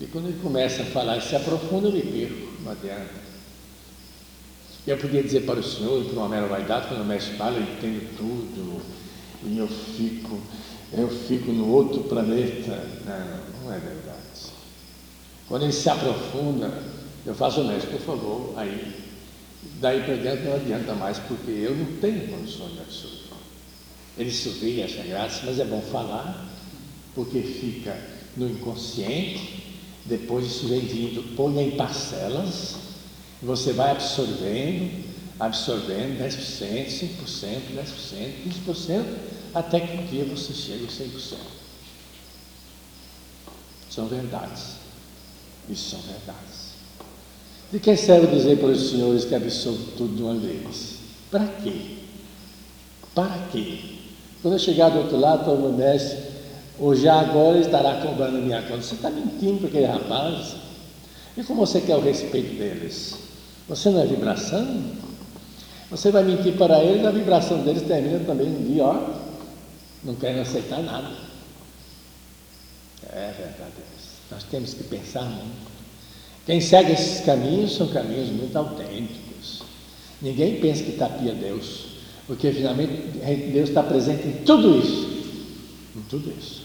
E 0.00 0.06
quando 0.06 0.28
ele 0.28 0.40
começa 0.42 0.82
a 0.82 0.86
falar 0.86 1.18
e 1.18 1.20
se 1.20 1.36
aprofunda, 1.36 1.88
eu 1.88 1.92
me 1.92 2.00
perco, 2.00 2.62
não 2.64 2.72
adianta. 2.72 3.26
Eu 4.86 4.96
podia 4.96 5.22
dizer 5.22 5.42
para 5.44 5.60
o 5.60 5.62
senhor, 5.62 6.02
por 6.04 6.16
uma 6.16 6.30
mera 6.30 6.46
vaidade, 6.46 6.88
quando 6.88 7.02
o 7.02 7.04
mestre 7.04 7.36
fala, 7.36 7.56
eu 7.56 7.62
entendo 7.62 8.16
tudo, 8.16 8.80
e 9.44 9.58
eu 9.58 9.68
fico, 9.68 10.40
eu 10.94 11.08
fico 11.08 11.52
no 11.52 11.70
outro 11.72 12.04
planeta. 12.04 12.88
Não, 13.04 13.64
não 13.64 13.74
é 13.74 13.78
verdade. 13.78 14.16
Quando 15.46 15.64
ele 15.64 15.72
se 15.72 15.90
aprofunda, 15.90 16.72
eu 17.26 17.34
faço 17.34 17.60
o 17.60 17.64
mestre, 17.64 17.90
por 17.90 18.00
favor, 18.00 18.54
aí. 18.56 19.05
Daí 19.80 20.02
para 20.02 20.16
diante 20.16 20.42
não 20.44 20.54
adianta 20.54 20.94
mais, 20.94 21.18
porque 21.18 21.50
eu 21.50 21.74
não 21.74 22.00
tenho 22.00 22.28
condições 22.28 22.72
de 22.72 22.80
absorver. 22.80 23.16
Ele 24.18 24.30
sorri, 24.30 24.82
acha 24.82 25.02
graça, 25.02 25.42
mas 25.44 25.58
é 25.58 25.64
bom 25.64 25.82
falar, 25.82 26.48
porque 27.14 27.40
fica 27.42 27.94
no 28.36 28.48
inconsciente 28.48 29.66
depois 30.06 30.46
isso 30.46 30.68
vem 30.68 30.80
vindo, 30.80 31.34
põe 31.34 31.68
em 31.68 31.76
parcelas, 31.76 32.76
você 33.42 33.72
vai 33.72 33.90
absorvendo, 33.90 35.04
absorvendo 35.38 36.22
10%, 36.22 36.86
5%, 36.86 37.60
10%, 37.74 38.64
15%, 38.66 39.04
até 39.52 39.80
que 39.80 39.96
um 39.96 40.06
dia 40.06 40.24
você 40.24 40.54
chega 40.54 40.84
a 40.84 40.88
100%. 40.88 41.38
São 43.90 44.06
verdades. 44.06 44.76
Isso 45.68 45.90
são 45.90 46.00
verdades. 46.02 46.65
De 47.72 47.80
quem 47.80 47.96
serve 47.96 48.28
dizer 48.28 48.58
para 48.58 48.68
os 48.68 48.90
senhores 48.90 49.24
que 49.24 49.34
absorvo 49.34 49.92
tudo 49.96 50.16
de 50.16 50.22
uma 50.22 50.34
vez? 50.34 50.96
Para 51.30 51.46
quê? 51.46 51.96
Para 53.14 53.38
quê? 53.50 53.78
Quando 54.40 54.54
eu 54.54 54.58
chegar 54.58 54.90
do 54.90 54.98
outro 54.98 55.18
lado, 55.18 55.44
todo 55.44 55.60
mundo 55.60 55.78
mestre, 55.78 56.18
ou 56.78 56.94
já 56.94 57.20
agora 57.20 57.58
estará 57.58 58.00
cobrando 58.00 58.38
minha 58.38 58.62
conta. 58.62 58.82
Você 58.82 58.94
está 58.94 59.10
mentindo 59.10 59.58
para 59.58 59.68
aquele 59.68 59.86
rapaz? 59.86 60.54
E 61.36 61.42
como 61.42 61.66
você 61.66 61.80
quer 61.80 61.96
o 61.96 62.00
respeito 62.00 62.56
deles? 62.56 63.14
Você 63.68 63.90
não 63.90 64.00
é 64.00 64.06
vibração? 64.06 64.84
Você 65.90 66.10
vai 66.10 66.24
mentir 66.24 66.56
para 66.56 66.82
eles, 66.82 67.04
a 67.04 67.10
vibração 67.10 67.62
deles 67.62 67.82
termina 67.82 68.20
também 68.20 68.52
dia, 68.64 68.84
ó, 68.84 69.14
não 70.04 70.14
querem 70.14 70.40
aceitar 70.40 70.82
nada. 70.82 71.10
É 73.10 73.32
verdade. 73.36 73.72
Nós 74.30 74.42
temos 74.44 74.74
que 74.74 74.84
pensar 74.84 75.22
muito. 75.22 75.75
Quem 76.46 76.60
segue 76.60 76.92
esses 76.92 77.24
caminhos 77.24 77.74
são 77.74 77.88
caminhos 77.88 78.28
muito 78.28 78.56
autênticos. 78.56 79.62
Ninguém 80.22 80.60
pensa 80.60 80.84
que 80.84 80.92
tapia 80.92 81.34
Deus, 81.34 81.86
porque 82.26 82.52
finalmente 82.52 82.92
Deus 83.52 83.68
está 83.68 83.82
presente 83.82 84.28
em 84.28 84.44
tudo 84.44 84.78
isso. 84.78 85.08
Em 85.96 86.02
tudo 86.08 86.32
isso. 86.38 86.62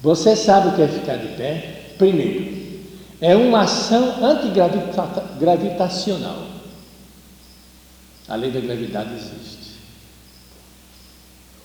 Você 0.00 0.34
sabe 0.34 0.68
o 0.68 0.74
que 0.74 0.80
é 0.82 0.88
ficar 0.88 1.16
de 1.16 1.36
pé? 1.36 1.92
Primeiro, 1.98 2.80
é 3.20 3.36
uma 3.36 3.60
ação 3.62 4.24
antigravitacional. 4.24 6.46
A 8.26 8.36
lei 8.36 8.50
da 8.50 8.60
gravidade 8.60 9.14
existe. 9.14 9.74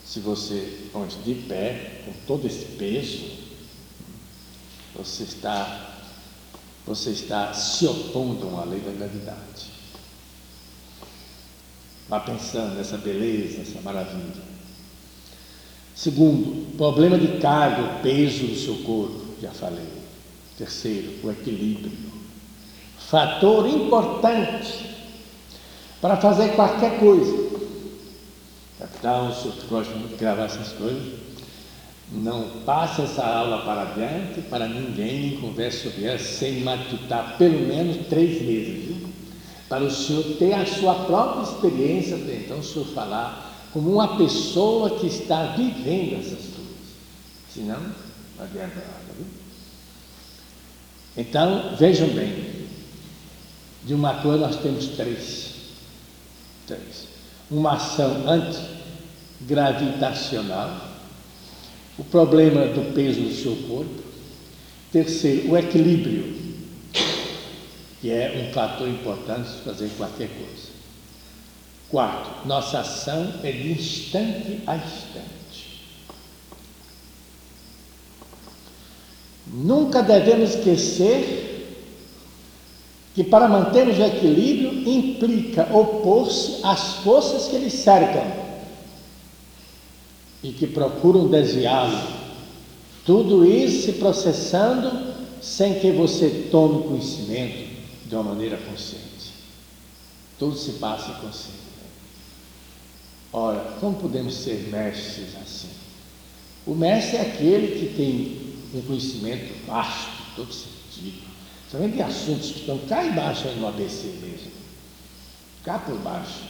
Se 0.05 0.19
você 0.19 0.89
põe 0.91 1.07
de 1.23 1.35
pé, 1.35 2.01
com 2.05 2.11
todo 2.27 2.45
esse 2.47 2.65
peso, 2.77 3.38
você 4.99 5.23
está, 5.23 5.95
você 6.85 7.11
está 7.11 7.53
se 7.53 7.87
opondo 7.87 8.57
à 8.57 8.65
lei 8.65 8.81
da 8.81 8.91
gravidade. 8.91 9.71
Vá 12.09 12.19
pensando 12.19 12.75
nessa 12.75 12.97
beleza, 12.97 13.59
nessa 13.59 13.81
maravilha. 13.81 14.49
Segundo, 15.95 16.75
problema 16.75 17.17
de 17.17 17.39
carga, 17.39 18.01
peso 18.01 18.47
do 18.47 18.55
seu 18.55 18.75
corpo, 18.83 19.35
já 19.41 19.51
falei. 19.51 19.87
Terceiro, 20.57 21.13
o 21.23 21.31
equilíbrio. 21.31 21.91
Fator 22.97 23.67
importante 23.67 24.97
para 26.01 26.17
fazer 26.17 26.55
qualquer 26.55 26.99
coisa. 26.99 27.49
Capitão, 28.77 29.29
o 29.29 29.33
senhor 29.33 29.55
gosta 29.69 29.93
muito 29.95 30.11
de 30.11 30.17
gravar 30.17 30.45
essas 30.45 30.73
coisas. 30.73 31.28
Não 32.11 32.49
passe 32.65 33.03
essa 33.03 33.23
aula 33.23 33.63
para 33.63 33.83
adiante 33.83 34.41
para 34.49 34.67
ninguém 34.67 35.29
nem 35.29 35.41
converse 35.41 35.89
sobre 35.89 36.05
ela 36.05 36.17
sem 36.17 36.61
matutar 36.61 37.37
pelo 37.37 37.67
menos 37.67 38.07
três 38.07 38.41
meses, 38.41 38.85
viu? 38.85 39.09
Para 39.67 39.83
o 39.83 39.91
senhor 39.91 40.23
ter 40.39 40.53
a 40.53 40.65
sua 40.65 40.95
própria 41.05 41.43
experiência, 41.43 42.15
então 42.15 42.57
o 42.57 42.63
senhor 42.63 42.87
falar 42.87 43.69
como 43.71 43.91
uma 43.93 44.17
pessoa 44.17 44.99
que 44.99 45.05
está 45.05 45.55
vivendo 45.55 46.19
essas 46.19 46.45
coisas. 46.45 46.95
Senão, 47.53 47.79
não 47.79 48.43
adianta 48.43 48.75
nada. 48.75 49.13
Viu? 49.15 49.27
Então, 51.15 51.75
vejam 51.77 52.07
bem, 52.07 52.65
de 53.83 53.93
uma 53.93 54.15
coisa 54.15 54.47
nós 54.47 54.55
temos 54.57 54.87
três. 54.87 55.53
Três. 56.65 57.07
Uma 57.51 57.73
ação 57.73 58.23
antigravitacional, 59.41 60.88
o 61.99 62.03
problema 62.05 62.65
do 62.67 62.93
peso 62.93 63.19
do 63.19 63.33
seu 63.33 63.55
corpo. 63.67 64.01
Terceiro, 64.89 65.51
o 65.51 65.57
equilíbrio, 65.57 66.33
que 68.01 68.09
é 68.09 68.47
um 68.47 68.53
fator 68.53 68.87
importante 68.87 69.49
de 69.49 69.61
fazer 69.63 69.89
qualquer 69.97 70.29
coisa. 70.29 70.69
Quarto, 71.89 72.47
nossa 72.47 72.79
ação 72.79 73.33
é 73.43 73.51
de 73.51 73.71
instante 73.73 74.61
a 74.65 74.77
instante. 74.77 75.83
Nunca 79.45 80.01
devemos 80.01 80.55
esquecer 80.55 81.67
que 83.13 83.23
para 83.23 83.47
mantermos 83.47 83.97
o 83.97 84.03
equilíbrio 84.03 84.87
implica 84.87 85.67
opor-se 85.75 86.59
às 86.63 86.93
forças 87.03 87.47
que 87.47 87.57
lhe 87.57 87.69
cercam 87.69 88.48
e 90.43 90.51
que 90.51 90.67
procuram 90.67 91.27
desviá-lo. 91.27 92.19
Tudo 93.05 93.45
isso 93.45 93.85
se 93.85 93.93
processando 93.93 95.09
sem 95.41 95.79
que 95.79 95.91
você 95.91 96.47
tome 96.51 96.83
conhecimento 96.83 97.69
de 98.05 98.15
uma 98.15 98.23
maneira 98.23 98.57
consciente. 98.57 99.33
Tudo 100.37 100.55
se 100.55 100.73
passa 100.73 101.13
consciente. 101.13 101.59
Ora, 103.31 103.77
como 103.79 103.95
podemos 103.97 104.33
ser 104.33 104.69
mestres 104.71 105.35
assim? 105.41 105.69
O 106.65 106.73
mestre 106.73 107.17
é 107.17 107.21
aquele 107.21 107.79
que 107.79 107.95
tem 107.95 108.49
um 108.73 108.81
conhecimento 108.81 109.65
vasto, 109.67 110.11
todo 110.35 110.51
sentido. 110.51 111.23
Também 111.71 111.91
tem 111.91 112.01
assuntos 112.01 112.51
que 112.51 112.59
estão 112.61 112.77
cá 112.79 113.05
embaixo 113.05 113.47
no 113.49 113.67
ABC 113.67 114.07
mesmo. 114.21 114.51
Cá 115.63 115.77
por 115.77 115.97
baixo. 115.99 116.41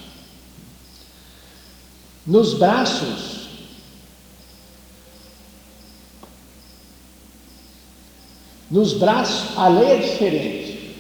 Nos 2.26 2.54
braços, 2.54 3.39
nos 8.70 8.94
braços 8.94 9.58
a 9.58 9.68
lei 9.68 9.92
é 9.92 9.98
diferente. 9.98 10.96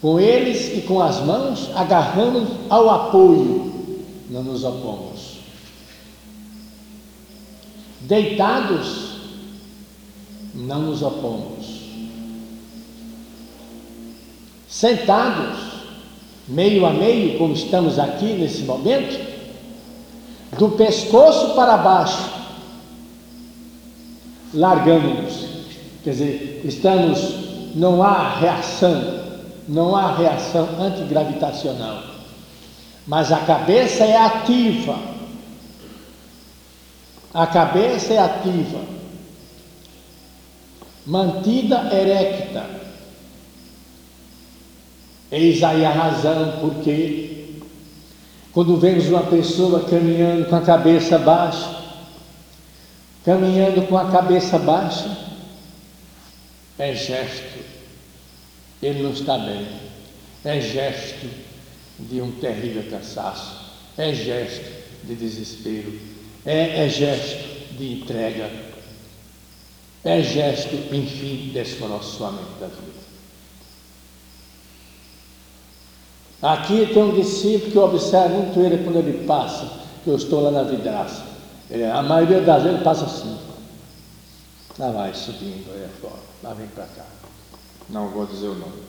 Com 0.00 0.18
eles 0.20 0.76
e 0.76 0.82
com 0.82 1.00
as 1.00 1.20
mãos 1.20 1.70
agarramos 1.74 2.48
ao 2.68 2.88
apoio 2.88 3.68
não 4.30 4.42
nos 4.42 4.62
opomos. 4.62 5.38
Deitados, 8.00 9.08
não 10.54 10.82
nos 10.82 11.02
opomos. 11.02 11.78
sentados, 14.68 15.58
meio 16.46 16.84
a 16.86 16.92
meio, 16.92 17.38
como 17.38 17.54
estamos 17.54 17.98
aqui 17.98 18.26
nesse 18.34 18.62
momento, 18.62 19.18
do 20.58 20.68
pescoço 20.70 21.54
para 21.54 21.76
baixo, 21.78 22.30
largamos-nos. 24.52 25.47
Quer 26.08 26.12
dizer, 26.12 26.62
estamos, 26.64 27.34
não 27.74 28.02
há 28.02 28.38
reação, 28.38 29.24
não 29.68 29.94
há 29.94 30.16
reação 30.16 30.66
antigravitacional, 30.80 32.02
mas 33.06 33.30
a 33.30 33.40
cabeça 33.40 34.04
é 34.06 34.16
ativa. 34.16 34.98
A 37.34 37.46
cabeça 37.46 38.14
é 38.14 38.18
ativa, 38.20 38.80
mantida 41.04 41.94
erecta. 41.94 42.64
Eis 45.30 45.62
aí 45.62 45.84
a 45.84 45.90
razão 45.90 46.54
porque, 46.58 47.50
quando 48.54 48.78
vemos 48.78 49.06
uma 49.10 49.24
pessoa 49.24 49.84
caminhando 49.84 50.48
com 50.48 50.56
a 50.56 50.62
cabeça 50.62 51.18
baixa, 51.18 51.68
caminhando 53.26 53.86
com 53.86 53.98
a 53.98 54.10
cabeça 54.10 54.58
baixa, 54.58 55.27
é 56.78 56.94
gesto, 56.94 57.58
ele 58.82 59.02
não 59.02 59.10
está 59.10 59.36
bem, 59.36 59.66
é 60.44 60.60
gesto 60.60 61.28
de 61.98 62.20
um 62.20 62.30
terrível 62.32 62.88
cansaço, 62.90 63.56
é 63.96 64.14
gesto 64.14 64.64
de 65.04 65.14
desespero, 65.16 65.98
é, 66.46 66.84
é 66.84 66.88
gesto 66.88 67.76
de 67.76 67.94
entrega, 67.94 68.50
é 70.04 70.22
gesto, 70.22 70.74
enfim, 70.94 71.50
de 71.52 71.58
esforçamento 71.58 72.60
da 72.60 72.68
vida. 72.68 73.08
Aqui 76.40 76.86
tem 76.94 77.02
um 77.02 77.14
discípulo 77.14 77.72
que 77.72 77.76
eu 77.76 77.84
observo 77.84 78.34
muito 78.36 78.60
ele 78.60 78.84
quando 78.84 78.98
ele 78.98 79.26
passa, 79.26 79.68
que 80.04 80.10
eu 80.10 80.14
estou 80.14 80.40
lá 80.40 80.52
na 80.52 80.62
vidraça. 80.62 81.24
É, 81.68 81.90
a 81.90 82.00
maioria 82.00 82.40
das 82.40 82.62
vezes 82.62 82.82
passa 82.82 83.06
assim. 83.06 83.47
Lá 84.78 84.92
vai 84.92 85.12
subindo 85.12 85.72
aí 85.74 85.88
fora, 86.00 86.22
lá 86.42 86.54
vem 86.54 86.68
para 86.68 86.84
cá. 86.84 87.04
Não 87.88 88.10
vou 88.10 88.26
dizer 88.26 88.46
o 88.46 88.54
nome. 88.54 88.80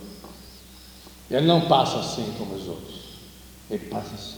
Ele 1.32 1.48
não 1.48 1.62
passa 1.62 2.00
assim 2.00 2.32
como 2.38 2.54
os 2.54 2.68
outros. 2.68 3.00
Ele 3.72 3.86
passa 3.86 4.14
assim. 4.14 4.38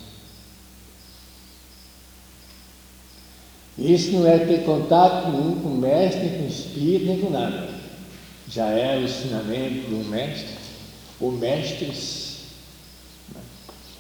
Isso 3.78 4.12
não 4.12 4.28
é 4.28 4.40
ter 4.40 4.64
contato 4.64 5.30
nenhum 5.30 5.60
com 5.62 5.70
o 5.70 5.78
mestre, 5.78 6.30
com 6.30 6.44
o 6.44 6.48
espírito, 6.48 7.06
nem 7.06 7.20
com 7.20 7.30
nada. 7.30 7.70
Já 8.48 8.68
é 8.68 8.98
o 8.98 9.04
ensinamento 9.04 9.90
do 9.90 10.10
mestre, 10.10 10.56
o 11.20 11.32
mestre 11.32 11.92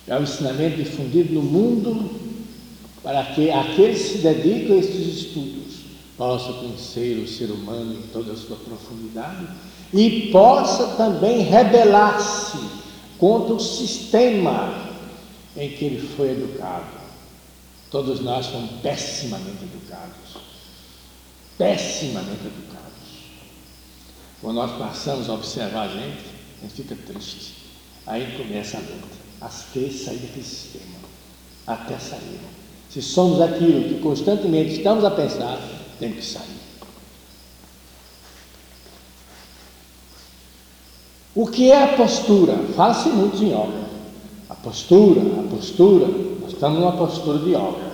é 0.07 0.17
o 0.17 0.23
ensinamento 0.23 0.77
difundido 0.77 1.33
no 1.33 1.41
mundo 1.41 2.19
para 3.01 3.23
que 3.33 3.49
aqueles 3.49 4.01
que 4.01 4.09
se 4.09 4.17
dedicam 4.19 4.75
a 4.75 4.79
esses 4.79 5.07
estudos 5.07 5.60
possam 6.21 6.53
conhecer 6.53 7.17
o 7.17 7.27
ser 7.27 7.49
humano 7.49 7.95
em 7.95 8.03
toda 8.13 8.33
a 8.33 8.35
sua 8.35 8.55
profundidade 8.55 9.47
e 9.91 10.29
possa 10.31 10.89
também 10.89 11.41
rebelar-se 11.41 12.59
contra 13.17 13.55
o 13.55 13.59
sistema 13.59 14.91
em 15.57 15.71
que 15.71 15.83
ele 15.83 16.07
foi 16.15 16.33
educado. 16.33 17.01
Todos 17.89 18.19
nós 18.19 18.45
fomos 18.45 18.69
pessimamente 18.83 19.63
educados. 19.63 20.37
Pessimamente 21.57 22.45
educados. 22.45 22.91
Quando 24.41 24.57
nós 24.57 24.77
passamos 24.77 25.27
a 25.27 25.33
observar 25.33 25.85
a 25.85 25.87
gente, 25.87 26.23
a 26.59 26.67
gente 26.67 26.75
fica 26.75 26.95
triste. 26.95 27.53
Aí 28.05 28.37
começa 28.37 28.77
a 28.77 28.81
luta. 28.81 29.55
Três 29.73 30.01
sair 30.01 30.17
daquele 30.17 30.45
sistema. 30.45 30.99
Até 31.65 31.97
sair. 31.97 32.39
Se 32.91 33.01
somos 33.01 33.41
aquilo 33.41 33.89
que 33.89 33.99
constantemente 34.01 34.73
estamos 34.73 35.03
a 35.03 35.09
pensar, 35.09 35.80
temos 36.01 36.15
que 36.17 36.25
sair. 36.25 36.59
O 41.35 41.45
que 41.45 41.71
é 41.71 41.83
a 41.83 41.95
postura? 41.95 42.57
Fala-se 42.75 43.09
muito 43.09 43.41
em 43.41 43.53
obra. 43.53 43.85
A 44.49 44.55
postura, 44.55 45.21
a 45.21 45.55
postura, 45.55 46.07
nós 46.41 46.51
estamos 46.51 46.79
numa 46.79 46.97
postura 46.97 47.37
de 47.39 47.53
obra. 47.53 47.91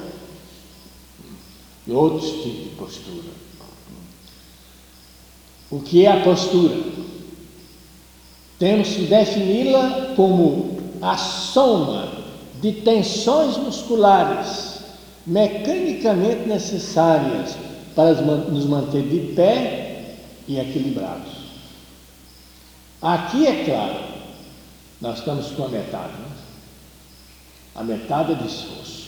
E 1.86 1.92
outros 1.92 2.32
tipos 2.32 2.64
de 2.64 2.76
postura. 2.78 3.32
O 5.70 5.82
que 5.82 6.06
é 6.06 6.12
a 6.12 6.24
postura? 6.24 6.82
Temos 8.58 8.88
que 8.88 9.02
defini-la 9.04 10.14
como 10.16 10.78
a 11.02 11.18
soma 11.18 12.10
de 12.62 12.72
tensões 12.72 13.58
musculares 13.58 14.78
mecanicamente 15.28 16.48
necessárias 16.48 17.67
para 17.98 18.14
nos 18.14 18.66
manter 18.66 19.04
de 19.04 19.34
pé 19.34 20.16
e 20.48 20.58
equilibrados. 20.58 21.34
Aqui 23.02 23.46
é 23.46 23.66
claro, 23.66 24.00
nós 25.02 25.20
estamos 25.20 25.48
com 25.48 25.66
a 25.66 25.70
metade. 25.70 26.14
Né? 26.14 26.38
a 27.78 27.84
metade 27.84 28.34
de 28.34 28.48
esforço. 28.48 29.08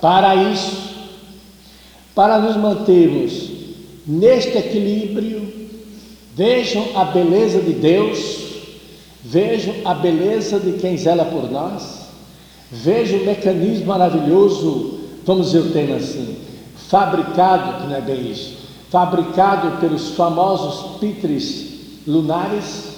Para 0.00 0.34
isso, 0.52 0.94
para 2.14 2.38
nos 2.38 2.56
mantermos 2.56 3.50
neste 4.06 4.56
equilíbrio, 4.56 5.68
vejam 6.34 6.86
a 6.94 7.06
beleza 7.06 7.60
de 7.60 7.72
Deus, 7.72 8.38
vejam 9.24 9.74
a 9.84 9.94
beleza 9.94 10.60
de 10.60 10.74
quem 10.78 10.96
zela 10.96 11.24
por 11.24 11.50
nós, 11.50 12.06
vejam 12.70 13.20
o 13.20 13.26
mecanismo 13.26 13.86
maravilhoso, 13.86 14.95
vamos 15.26 15.46
dizer 15.46 15.58
o 15.58 15.72
tema 15.72 15.96
assim, 15.96 16.38
fabricado, 16.88 17.82
que 17.82 17.88
não 17.88 17.96
é 17.96 18.00
bem 18.00 18.30
isso, 18.30 18.56
fabricado 18.90 19.80
pelos 19.80 20.10
famosos 20.10 20.98
pitres 21.00 21.66
lunares, 22.06 22.94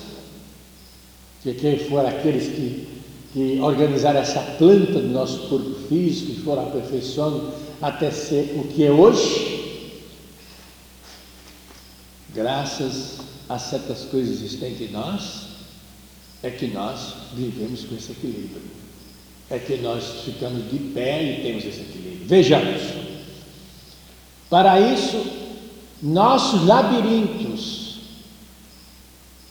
que 1.43 1.55
quem 1.55 1.79
for 1.79 2.05
aqueles 2.05 2.49
que, 2.49 2.87
que 3.33 3.59
organizaram 3.61 4.21
essa 4.21 4.41
planta 4.59 5.01
do 5.01 5.09
nosso 5.09 5.49
corpo 5.49 5.75
físico 5.89 6.33
e 6.33 6.37
foram 6.43 6.65
aperfeiçoando 6.65 7.51
até 7.81 8.11
ser 8.11 8.55
o 8.59 8.69
que 8.69 8.85
é 8.85 8.91
hoje, 8.91 10.03
graças 12.35 13.19
a 13.49 13.59
certas 13.59 14.05
coisas 14.05 14.43
existentes 14.43 14.91
em 14.91 14.93
nós, 14.93 15.49
é 16.43 16.51
que 16.51 16.67
nós 16.67 17.15
vivemos 17.35 17.85
com 17.85 17.95
esse 17.95 18.13
equilíbrio. 18.13 18.78
É 19.51 19.59
que 19.59 19.77
nós 19.79 20.23
ficamos 20.25 20.71
de 20.71 20.79
pé 20.79 21.23
e 21.23 21.43
temos 21.43 21.65
esse 21.65 21.81
equilíbrio. 21.81 22.27
Vejamos. 22.27 22.83
Para 24.51 24.81
isso, 24.81 25.25
nossos 26.03 26.67
labirintos, 26.67 27.99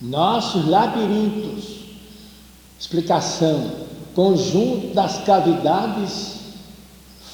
nossos 0.01 0.67
labirintos 0.67 1.77
Explicação: 2.79 3.71
conjunto 4.13 4.93
das 4.93 5.23
cavidades 5.23 6.37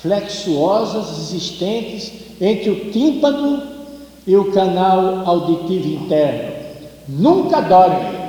flexuosas 0.02 1.17
existentes 1.17 2.12
entre 2.39 2.69
o 2.69 2.91
tímpano 2.91 3.62
e 4.26 4.36
o 4.36 4.52
canal 4.52 5.28
auditivo 5.28 5.88
interno. 5.88 6.54
Nunca 7.08 7.62
dorme. 7.62 8.22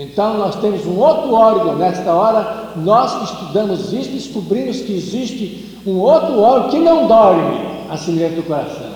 Então 0.00 0.38
nós 0.38 0.56
temos 0.56 0.86
um 0.86 0.98
outro 0.98 1.34
órgão, 1.34 1.76
nesta 1.76 2.10
hora 2.14 2.72
nós 2.76 3.30
estudamos 3.30 3.92
isso, 3.92 4.08
descobrimos 4.10 4.80
que 4.80 4.94
existe 4.94 5.78
um 5.86 5.98
outro 5.98 6.38
órgão 6.40 6.70
que 6.70 6.78
não 6.78 7.06
dorme, 7.06 7.58
a 7.90 7.98
semelhança 7.98 8.36
do 8.36 8.42
coração. 8.44 8.90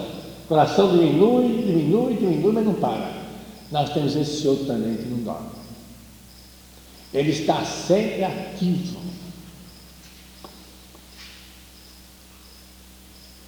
O 0.45 0.49
coração 0.49 0.89
diminui, 0.89 1.63
diminui, 1.63 2.15
diminui, 2.15 2.53
mas 2.53 2.65
não 2.65 2.75
para. 2.75 3.13
Nós 3.71 3.91
temos 3.91 4.17
esse 4.17 4.49
outro 4.49 4.65
também 4.65 4.97
que 4.97 5.05
não 5.05 5.19
dorme. 5.19 5.49
Ele 7.13 7.33
está 7.33 7.63
sempre 7.65 8.25
ativo. 8.25 8.97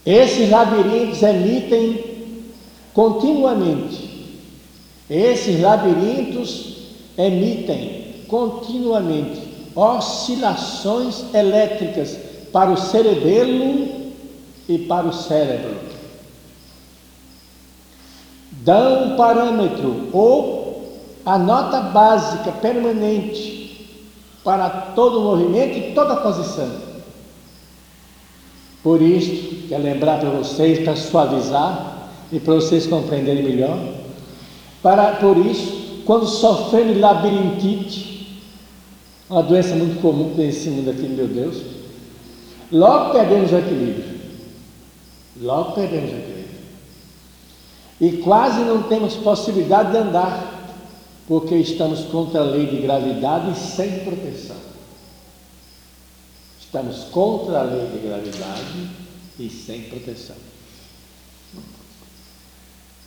Esses 0.05 0.51
labirintos 0.51 1.23
emitem 1.23 2.05
continuamente. 2.93 4.37
Esses 5.09 5.59
labirintos 5.61 6.76
emitem 7.19 8.25
continuamente 8.29 9.41
oscilações 9.75 11.25
elétricas 11.35 12.19
para 12.53 12.71
o 12.71 12.77
cerebelo 12.77 13.89
e 14.69 14.79
para 14.79 15.07
o 15.07 15.13
cérebro. 15.13 15.77
Dão 18.51 19.13
um 19.13 19.17
parâmetro 19.17 20.09
ou 20.13 20.67
a 21.25 21.39
nota 21.39 21.81
básica 21.81 22.53
permanente 22.53 23.57
para 24.43 24.69
todo 24.69 25.19
o 25.19 25.23
movimento 25.23 25.77
e 25.77 25.93
toda 25.93 26.17
posição. 26.17 26.71
Por 28.83 29.03
isso, 29.03 29.67
quero 29.69 29.83
lembrar 29.83 30.21
para 30.21 30.31
vocês, 30.31 30.79
para 30.85 30.95
suavizar 30.95 32.11
e 32.33 32.39
para 32.39 32.55
vocês 32.55 32.87
compreenderem 32.87 33.43
melhor, 33.43 33.77
Para, 34.83 35.17
por 35.17 35.37
isso, 35.37 35.86
quando 36.07 36.27
sofremos 36.29 36.99
labirintite, 36.99 38.41
uma 39.29 39.43
doença 39.43 39.75
muito 39.75 40.01
comum 40.01 40.33
nesse 40.37 40.71
mundo 40.71 40.91
aqui, 40.91 41.03
meu 41.03 41.27
Deus, 41.27 41.57
logo 42.71 43.13
perdemos 43.13 43.51
o 43.51 43.57
equilíbrio. 43.57 44.21
Logo 45.41 45.73
perdemos 45.73 46.13
o 46.13 46.15
equilíbrio. 46.15 46.47
E 48.01 48.13
quase 48.19 48.61
não 48.61 48.85
temos 48.85 49.15
possibilidade 49.17 49.91
de 49.91 49.97
andar, 49.99 50.75
porque 51.27 51.57
estamos 51.57 52.05
contra 52.05 52.41
a 52.41 52.45
lei 52.45 52.67
de 52.67 52.77
gravidade 52.83 53.51
e 53.51 53.57
sem 53.57 53.99
proteção. 54.05 54.57
Estamos 56.61 57.05
contra 57.05 57.61
a 57.61 57.63
lei 57.65 57.87
de 57.87 58.07
gravidade 58.07 58.91
e 59.41 59.51
sem 59.51 59.83
proteção. 59.83 60.37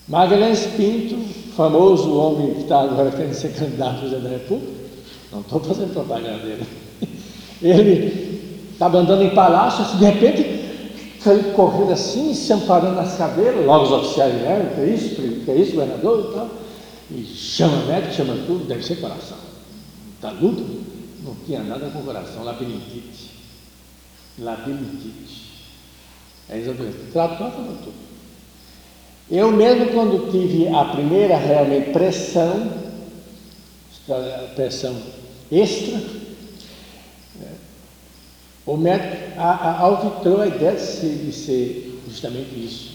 Magalhães 0.06 0.66
Pinto, 0.76 1.16
famoso 1.60 2.16
homem 2.16 2.54
que 2.54 2.62
está 2.62 2.84
agora 2.84 3.12
querendo 3.12 3.34
ser 3.34 3.52
candidato 3.52 3.98
a 3.98 4.00
presidente 4.00 4.24
da 4.24 4.30
República, 4.30 4.72
não 5.30 5.42
estou 5.42 5.60
fazendo 5.60 5.92
propaganda 5.92 6.38
dele, 6.38 6.66
ele 7.62 8.70
estava 8.72 9.00
andando 9.00 9.24
em 9.24 9.36
palácio, 9.36 9.84
assim, 9.84 9.98
de 9.98 10.06
repente 10.06 11.20
saiu 11.22 11.52
correndo 11.52 11.92
assim, 11.92 12.34
se 12.34 12.54
amparando 12.54 12.96
nas 12.96 13.18
cadeiras, 13.18 13.66
logo 13.66 13.84
os 13.84 13.92
oficiais 13.92 14.40
vieram, 14.40 14.74
que 14.74 14.80
é 14.80 14.86
isso, 14.86 15.16
que 15.16 15.52
é 15.52 15.56
isso, 15.56 15.74
governador 15.74 16.30
e 16.30 16.34
tal, 16.34 16.50
e 17.12 17.26
chama 17.26 17.86
médico, 17.88 18.14
chama 18.14 18.36
tudo, 18.48 18.66
deve 18.66 18.82
ser 18.82 18.96
coração. 19.02 19.38
Está 20.16 20.32
luta, 20.32 20.64
não 21.26 21.36
tinha 21.46 21.62
nada 21.62 21.90
com 21.90 22.02
coração, 22.04 22.46
labirintite. 22.46 23.32
Labirintite. 24.40 25.50
É 26.48 26.58
exatamente. 26.58 27.12
Tratou, 27.12 27.52
tudo. 27.52 28.09
Eu 29.32 29.52
mesmo 29.52 29.92
quando 29.92 30.32
tive 30.32 30.68
a 30.68 30.86
primeira 30.86 31.38
realmente 31.38 31.92
pressão, 31.92 32.74
pressão 34.56 34.96
extra, 35.52 36.02
o 38.66 38.76
médico 38.76 39.40
auditou 39.40 40.42
a 40.42 40.48
ideia 40.48 40.76
de 40.76 40.82
ser, 40.82 41.32
ser, 41.32 42.02
justamente 42.08 42.50
isso, 42.54 42.92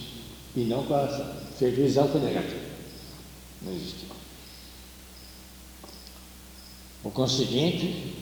e 0.56 0.60
não 0.60 0.84
com 0.84 0.94
a 0.94 1.06
fez 1.56 1.78
o 1.78 1.82
exame 1.82 2.08
foi 2.08 2.20
negativo. 2.20 2.60
Não 3.62 3.72
existiu. 3.72 4.08
Por 7.02 7.12
conseguinte, 7.12 8.14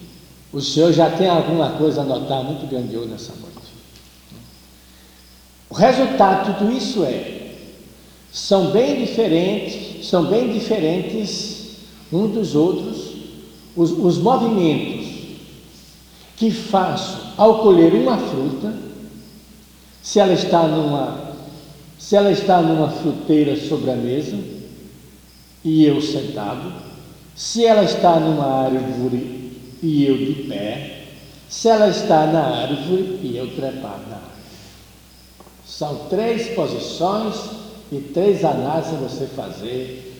o 0.52 0.60
senhor 0.60 0.92
já 0.92 1.10
tem 1.10 1.28
alguma 1.28 1.70
coisa 1.72 2.02
a 2.02 2.04
notar 2.04 2.44
muito 2.44 2.66
grandiosa 2.68 3.06
nessa 3.06 3.32
noite. 3.34 3.52
O 5.70 5.74
resultado 5.74 6.52
de 6.52 6.58
tudo 6.58 6.72
isso 6.72 7.04
é 7.04 7.41
são 8.32 8.70
bem 8.70 9.04
diferentes, 9.04 10.06
são 10.08 10.24
bem 10.24 10.50
diferentes 10.50 11.76
um 12.10 12.28
dos 12.28 12.54
outros, 12.54 13.12
os, 13.76 13.90
os 13.90 14.18
movimentos 14.18 15.06
que 16.36 16.50
faço 16.50 17.34
ao 17.36 17.58
colher 17.62 17.92
uma 17.92 18.16
fruta, 18.16 18.74
se 20.02 20.18
ela 20.18 20.32
está 20.32 20.66
numa, 20.66 21.34
se 21.98 22.16
ela 22.16 22.32
está 22.32 22.60
numa 22.62 22.88
fruteira 22.88 23.54
sobre 23.56 23.90
a 23.90 23.96
mesa 23.96 24.36
e 25.62 25.84
eu 25.84 26.00
sentado, 26.00 26.72
se 27.36 27.64
ela 27.66 27.84
está 27.84 28.18
numa 28.18 28.64
árvore 28.64 29.52
e 29.82 30.04
eu 30.04 30.16
de 30.16 30.48
pé, 30.48 31.04
se 31.48 31.68
ela 31.68 31.88
está 31.88 32.26
na 32.26 32.42
árvore 32.42 33.20
e 33.22 33.36
eu 33.36 33.54
trepado 33.54 34.08
na 34.08 34.16
árvore. 34.16 34.32
São 35.66 36.06
três 36.08 36.48
posições 36.54 37.61
e 37.92 38.00
três 38.00 38.42
análises 38.42 38.98
você 38.98 39.26
fazer 39.26 40.10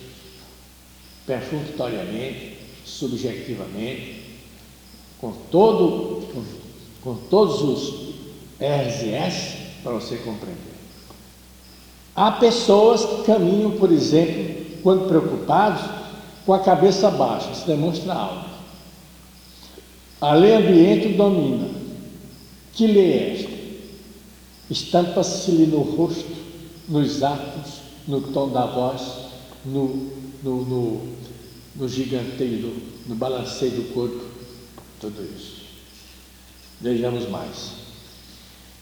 perfunctoriamente, 1.26 2.58
subjetivamente, 2.84 4.22
com, 5.18 5.32
todo, 5.50 6.26
com, 6.26 6.44
com 7.00 7.14
todos 7.30 7.62
os 7.62 8.12
R's 8.60 9.02
e 9.02 9.14
S 9.14 9.56
para 9.82 9.92
você 9.92 10.16
compreender. 10.16 10.58
Há 12.14 12.32
pessoas 12.32 13.06
que 13.06 13.24
caminham, 13.24 13.70
por 13.70 13.90
exemplo, 13.90 14.66
quando 14.82 15.08
preocupados, 15.08 15.82
com 16.44 16.52
a 16.52 16.58
cabeça 16.58 17.10
baixa, 17.10 17.52
isso 17.52 17.66
demonstra 17.66 18.12
algo. 18.12 18.44
A 20.20 20.34
lei 20.34 20.54
ambiente 20.54 21.08
domina. 21.14 21.70
Que 22.74 22.86
lei 22.86 23.12
é 23.12 23.32
esta? 23.34 23.52
Estampa-se-lhe 24.68 25.66
no 25.66 25.80
rosto 25.80 26.41
nos 26.88 27.22
atos, 27.22 27.80
no 28.06 28.20
tom 28.20 28.50
da 28.50 28.66
voz, 28.66 29.02
no, 29.64 30.10
no, 30.42 30.64
no, 30.64 31.08
no 31.76 31.88
giganteio, 31.88 32.76
no 33.06 33.14
balanceio 33.14 33.72
do 33.72 33.94
corpo, 33.94 34.24
tudo 35.00 35.22
isso. 35.22 35.62
Vejamos 36.80 37.28
mais. 37.28 37.72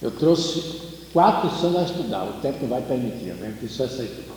Eu 0.00 0.10
trouxe 0.10 0.62
quatro 1.12 1.50
lições 1.50 1.76
a 1.76 1.82
estudar, 1.82 2.24
o 2.24 2.40
tempo 2.40 2.58
não 2.62 2.68
vai 2.68 2.82
permitir, 2.82 3.34
né? 3.34 3.56
Que 3.60 3.68
só 3.68 3.84
essa 3.84 4.02
aqui. 4.02 4.30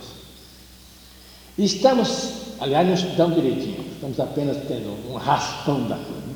Estamos, 1.56 2.30
aliás, 2.58 2.86
não 2.86 2.94
estudamos 2.94 3.36
direitinho, 3.36 3.84
estamos 3.92 4.18
apenas 4.18 4.56
tendo 4.66 4.90
um 5.08 5.14
raspão 5.14 5.86
da 5.86 5.94
coisa. 5.94 6.26
Né? 6.26 6.34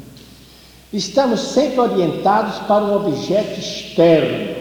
Estamos 0.93 1.41
sempre 1.41 1.81
orientados 1.81 2.59
para 2.67 2.85
um 2.85 2.95
objeto 2.95 3.59
externo 3.59 4.58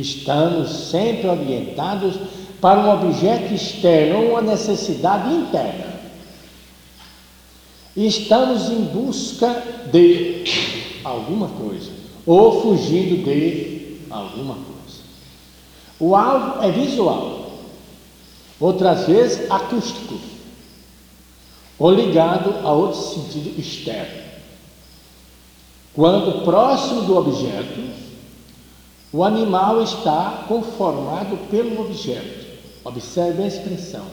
Estamos 0.00 0.70
sempre 0.90 1.28
orientados 1.28 2.16
para 2.60 2.80
um 2.80 2.90
objeto 2.90 3.52
externo, 3.54 4.30
uma 4.30 4.42
necessidade 4.42 5.32
interna. 5.32 5.94
Estamos 7.96 8.70
em 8.70 8.80
busca 8.86 9.62
de 9.92 10.44
alguma 11.04 11.48
coisa, 11.48 11.90
ou 12.26 12.62
fugindo 12.62 13.22
de 13.22 13.98
alguma 14.10 14.54
coisa. 14.54 14.74
O 16.00 16.16
alvo 16.16 16.62
é 16.62 16.72
visual, 16.72 17.52
outras 18.58 19.06
vezes 19.06 19.48
acústico, 19.50 20.18
ou 21.78 21.92
ligado 21.92 22.66
a 22.66 22.72
outro 22.72 23.00
sentido 23.00 23.60
externo. 23.60 24.24
Quando 25.94 26.44
próximo 26.44 27.02
do 27.02 27.16
objeto, 27.16 27.80
o 29.14 29.22
animal 29.22 29.80
está 29.80 30.44
conformado 30.48 31.36
pelo 31.48 31.82
objeto. 31.82 32.46
Observe 32.84 33.44
a 33.44 33.46
expressão. 33.46 34.04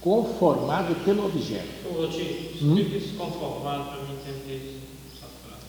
Conformado 0.00 0.94
pelo 1.04 1.26
objeto. 1.26 1.66
Ô, 1.92 2.06
tio, 2.06 2.22
explica 2.22 2.96
isso 2.96 3.16
conformado 3.16 3.86
para 3.86 3.96
mim 4.02 4.12
entender 4.12 4.78
essa 5.12 5.26
frase. 5.42 5.64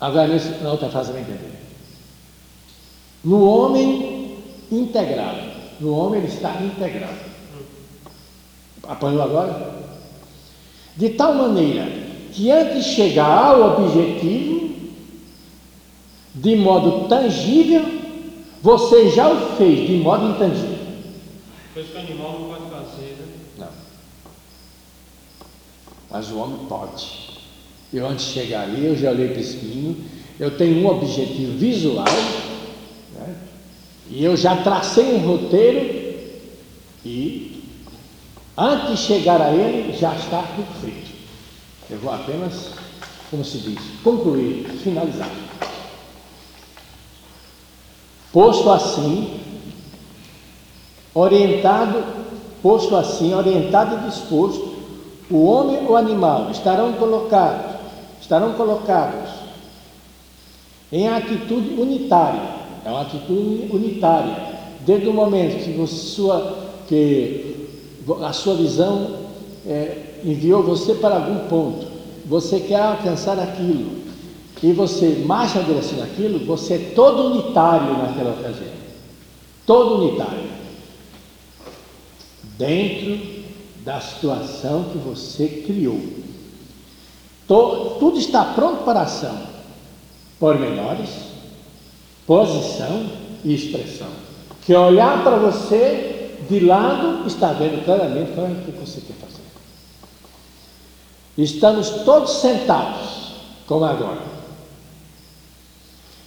Agora, 0.00 0.62
na 0.62 0.70
outra 0.70 0.88
frase, 0.88 1.12
vai 1.12 1.20
entender. 1.20 1.52
No 3.22 3.44
homem 3.44 4.38
integrado. 4.70 5.52
No 5.78 5.94
homem 5.94 6.22
ele 6.22 6.32
está 6.32 6.62
integrado. 6.62 7.18
Apanhou 8.84 9.20
agora? 9.20 9.82
De 10.96 11.10
tal 11.10 11.34
maneira 11.34 11.86
que 12.32 12.50
antes 12.50 12.86
de 12.86 12.94
chegar 12.94 13.54
ao 13.54 13.84
objetivo, 13.84 14.61
de 16.34 16.56
modo 16.56 17.08
tangível, 17.08 17.84
você 18.62 19.10
já 19.10 19.28
o 19.28 19.56
fez 19.56 19.86
de 19.86 19.96
modo 19.96 20.30
intangível. 20.30 20.78
Coisa 21.74 21.88
que 21.88 21.96
o 21.96 22.00
animal 22.00 22.40
não 22.40 22.48
pode 22.48 22.70
fazer, 22.70 23.16
né? 23.18 23.26
Não. 23.58 23.68
Mas 26.10 26.30
o 26.30 26.38
homem 26.38 26.58
pode. 26.68 27.30
Eu 27.92 28.06
antes 28.06 28.26
de 28.26 28.32
chegar 28.32 28.62
ali, 28.62 28.86
eu 28.86 28.96
já 28.96 29.10
olhei 29.10 29.28
para 29.28 29.40
esse 29.40 29.56
menino, 29.56 29.96
eu 30.40 30.56
tenho 30.56 30.82
um 30.82 30.88
objetivo 30.88 31.58
visual, 31.58 32.06
né? 33.14 33.36
e 34.08 34.24
eu 34.24 34.36
já 34.36 34.56
tracei 34.62 35.14
um 35.14 35.18
roteiro, 35.18 36.02
e 37.04 37.62
antes 38.56 38.90
de 38.90 38.96
chegar 38.96 39.42
a 39.42 39.52
ele, 39.52 39.92
já 39.96 40.14
está 40.14 40.42
tudo 40.54 40.80
feito. 40.80 41.12
Eu 41.90 41.98
vou 41.98 42.12
apenas, 42.12 42.70
como 43.30 43.44
se 43.44 43.58
diz, 43.58 43.78
concluir, 44.02 44.64
finalizar. 44.82 45.51
Posto 48.32 48.70
assim, 48.70 49.40
orientado, 51.14 52.02
posto 52.62 52.96
assim, 52.96 53.34
orientado 53.34 53.96
e 53.96 54.10
disposto, 54.10 54.72
o 55.30 55.44
homem 55.44 55.84
ou 55.84 55.92
o 55.92 55.96
animal 55.96 56.50
estarão 56.50 56.94
colocados, 56.94 57.76
estarão 58.20 58.52
colocados 58.52 59.30
em 60.90 61.08
atitude 61.08 61.80
unitária, 61.80 62.42
é 62.84 62.90
uma 62.90 63.02
atitude 63.02 63.68
unitária, 63.70 64.36
desde 64.80 65.08
o 65.08 65.12
momento 65.12 65.62
que, 65.62 65.72
você, 65.72 65.94
sua, 65.94 66.58
que 66.88 67.68
a 68.22 68.32
sua 68.32 68.54
visão 68.54 69.16
é, 69.66 70.20
enviou 70.24 70.62
você 70.62 70.94
para 70.94 71.16
algum 71.16 71.48
ponto, 71.48 71.86
você 72.26 72.60
quer 72.60 72.80
alcançar 72.80 73.38
aquilo, 73.38 74.01
e 74.62 74.72
você 74.72 75.24
marcha 75.26 75.58
na 75.58 75.66
direção 75.66 75.98
daquilo, 75.98 76.38
você 76.46 76.74
é 76.74 76.92
todo 76.94 77.32
unitário 77.32 77.98
naquela 77.98 78.30
ocasião. 78.30 78.72
Todo 79.66 80.04
unitário. 80.04 80.50
Dentro 82.56 83.42
da 83.84 84.00
situação 84.00 84.84
que 84.92 84.98
você 84.98 85.64
criou. 85.66 86.00
tudo 87.48 88.18
está 88.18 88.44
pronto 88.44 88.84
para 88.84 89.02
ação. 89.02 89.36
Pormenores, 90.38 91.10
posição 92.24 93.06
e 93.44 93.54
expressão. 93.54 94.08
Que 94.64 94.74
olhar 94.74 95.24
para 95.24 95.38
você 95.38 96.36
de 96.48 96.60
lado 96.60 97.26
está 97.26 97.52
vendo 97.52 97.84
claramente 97.84 98.30
o 98.30 98.64
que 98.64 98.70
você 98.78 99.00
quer 99.00 99.14
fazer. 99.14 99.42
Estamos 101.36 101.90
todos 102.04 102.30
sentados, 102.30 103.32
como 103.66 103.84
agora. 103.84 104.31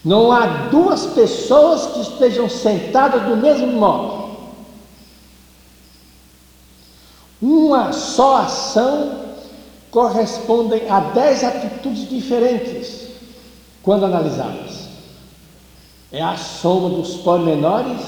Não 0.05 0.31
há 0.31 0.67
duas 0.69 1.07
pessoas 1.07 1.87
que 1.87 2.01
estejam 2.01 2.47
sentadas 2.47 3.23
do 3.23 3.35
mesmo 3.35 3.65
modo. 3.65 4.35
Uma 7.41 7.91
só 7.91 8.37
ação 8.37 9.25
corresponde 9.89 10.87
a 10.87 10.99
dez 10.99 11.43
atitudes 11.43 12.07
diferentes 12.07 13.07
quando 13.81 14.05
analisadas. 14.05 14.85
É 16.11 16.21
a 16.21 16.37
soma 16.37 16.89
dos 16.89 17.15
pormenores, 17.15 18.01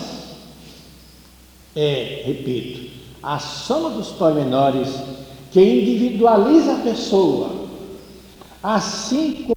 é, 1.76 2.22
repito, 2.26 2.92
a 3.24 3.40
soma 3.40 3.90
dos 3.90 4.10
pormenores 4.10 4.90
que 5.52 5.62
individualiza 5.62 6.74
a 6.74 6.80
pessoa, 6.80 7.50
assim 8.62 9.44
como 9.44 9.57